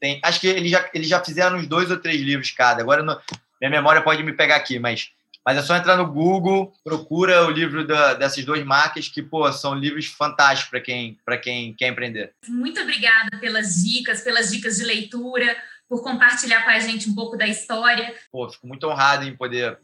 tem 0.00 0.20
acho 0.22 0.40
que 0.40 0.46
eles 0.46 0.70
já, 0.70 0.88
eles 0.94 1.08
já 1.08 1.22
fizeram 1.22 1.58
uns 1.58 1.66
dois 1.66 1.90
ou 1.90 1.98
três 1.98 2.20
livros 2.20 2.50
cada. 2.50 2.80
Agora, 2.80 3.02
no, 3.02 3.20
minha 3.60 3.70
memória 3.70 4.02
pode 4.02 4.22
me 4.22 4.32
pegar 4.32 4.56
aqui, 4.56 4.78
mas, 4.78 5.12
mas 5.44 5.56
é 5.56 5.62
só 5.62 5.76
entrar 5.76 5.96
no 5.96 6.10
Google, 6.10 6.72
procura 6.82 7.46
o 7.46 7.50
livro 7.50 7.86
da, 7.86 8.14
dessas 8.14 8.44
duas 8.44 8.64
marcas, 8.64 9.08
que, 9.08 9.22
pô, 9.22 9.50
são 9.52 9.74
livros 9.74 10.06
fantásticos 10.06 10.70
para 10.70 10.80
quem, 10.80 11.18
quem 11.42 11.74
quer 11.74 11.88
empreender. 11.88 12.32
Muito 12.48 12.80
obrigada 12.80 13.38
pelas 13.38 13.82
dicas, 13.84 14.22
pelas 14.22 14.50
dicas 14.50 14.78
de 14.78 14.84
leitura, 14.84 15.56
por 15.88 16.02
compartilhar 16.02 16.64
com 16.64 16.70
a 16.70 16.80
gente 16.80 17.08
um 17.08 17.14
pouco 17.14 17.36
da 17.36 17.46
história. 17.46 18.14
Pô, 18.32 18.48
fico 18.48 18.66
muito 18.66 18.88
honrado 18.88 19.24
em 19.24 19.36
poder 19.36 19.78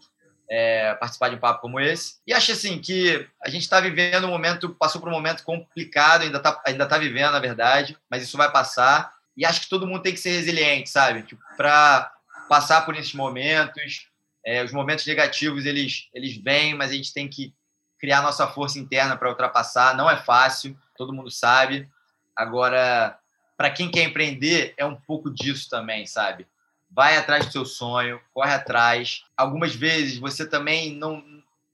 é, 0.51 0.95
participar 0.95 1.29
de 1.29 1.37
um 1.37 1.41
papo 1.41 1.61
como 1.61 1.79
esse. 1.79 2.17
E 2.27 2.33
acho 2.33 2.53
assim 2.53 2.79
que 2.79 3.27
a 3.43 3.49
gente 3.49 3.63
está 3.63 3.81
vivendo 3.81 4.27
um 4.27 4.31
momento, 4.31 4.71
passou 4.71 5.01
por 5.01 5.09
um 5.09 5.13
momento 5.13 5.45
complicado, 5.45 6.23
ainda 6.23 6.39
está 6.39 6.63
ainda 6.67 6.87
tá 6.87 6.99
vivendo, 6.99 7.33
na 7.33 7.39
verdade, 7.39 7.97
mas 8.11 8.23
isso 8.23 8.37
vai 8.37 8.51
passar. 8.51 9.13
E 9.37 9.45
acho 9.45 9.61
que 9.61 9.69
todo 9.69 9.87
mundo 9.87 10.03
tem 10.03 10.13
que 10.13 10.21
ser 10.21 10.31
resiliente, 10.31 10.91
sabe? 10.91 11.23
Tipo, 11.23 11.43
para 11.57 12.13
passar 12.49 12.85
por 12.85 12.97
esses 12.97 13.15
momentos. 13.15 14.09
É, 14.45 14.65
os 14.65 14.73
momentos 14.73 15.05
negativos 15.05 15.67
eles, 15.67 16.09
eles 16.15 16.37
vêm, 16.39 16.75
mas 16.75 16.91
a 16.91 16.95
gente 16.95 17.13
tem 17.13 17.29
que 17.29 17.53
criar 17.99 18.23
nossa 18.23 18.47
força 18.47 18.79
interna 18.79 19.17
para 19.17 19.29
ultrapassar. 19.29 19.95
Não 19.95 20.09
é 20.09 20.17
fácil, 20.17 20.77
todo 20.97 21.13
mundo 21.13 21.31
sabe. 21.31 21.89
Agora, 22.35 23.19
para 23.57 23.71
quem 23.71 23.91
quer 23.91 24.05
empreender, 24.05 24.73
é 24.77 24.87
um 24.87 24.95
pouco 24.95 25.29
disso 25.29 25.69
também, 25.69 26.07
sabe? 26.07 26.47
Vai 26.91 27.17
atrás 27.17 27.47
do 27.47 27.53
seu 27.53 27.65
sonho, 27.65 28.21
corre 28.33 28.53
atrás. 28.53 29.25
Algumas 29.37 29.75
vezes 29.75 30.19
você 30.19 30.47
também 30.47 30.95
não. 30.95 31.23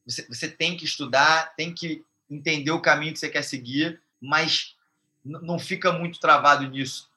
Você, 0.06 0.26
você 0.28 0.48
tem 0.48 0.76
que 0.76 0.84
estudar, 0.84 1.54
tem 1.56 1.72
que 1.72 2.04
entender 2.30 2.70
o 2.70 2.80
caminho 2.80 3.12
que 3.12 3.18
você 3.18 3.28
quer 3.28 3.42
seguir, 3.42 4.00
mas 4.20 4.76
não 5.24 5.58
fica 5.58 5.92
muito 5.92 6.20
travado 6.20 6.68
nisso 6.68 7.10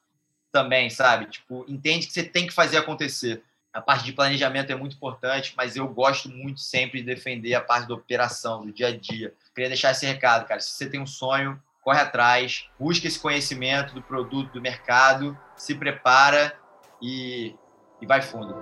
também, 0.50 0.88
sabe? 0.88 1.26
Tipo, 1.26 1.64
entende 1.68 2.06
que 2.06 2.12
você 2.12 2.22
tem 2.22 2.46
que 2.46 2.54
fazer 2.54 2.78
acontecer. 2.78 3.42
A 3.72 3.82
parte 3.82 4.04
de 4.04 4.12
planejamento 4.12 4.72
é 4.72 4.74
muito 4.74 4.96
importante, 4.96 5.52
mas 5.56 5.76
eu 5.76 5.86
gosto 5.86 6.28
muito 6.28 6.60
sempre 6.60 7.00
de 7.00 7.06
defender 7.06 7.54
a 7.54 7.60
parte 7.60 7.86
da 7.86 7.94
operação, 7.94 8.64
do 8.64 8.72
dia 8.72 8.88
a 8.88 8.96
dia. 8.96 9.34
Queria 9.54 9.68
deixar 9.68 9.90
esse 9.90 10.06
recado, 10.06 10.46
cara. 10.48 10.60
Se 10.60 10.70
você 10.70 10.88
tem 10.88 10.98
um 10.98 11.06
sonho, 11.06 11.62
corre 11.82 12.00
atrás, 12.00 12.66
busca 12.78 13.06
esse 13.06 13.18
conhecimento 13.18 13.94
do 13.94 14.02
produto, 14.02 14.52
do 14.52 14.60
mercado, 14.60 15.38
se 15.54 15.74
prepara 15.74 16.58
e 17.00 17.54
e 18.00 18.06
vai 18.06 18.22
fundo. 18.22 18.54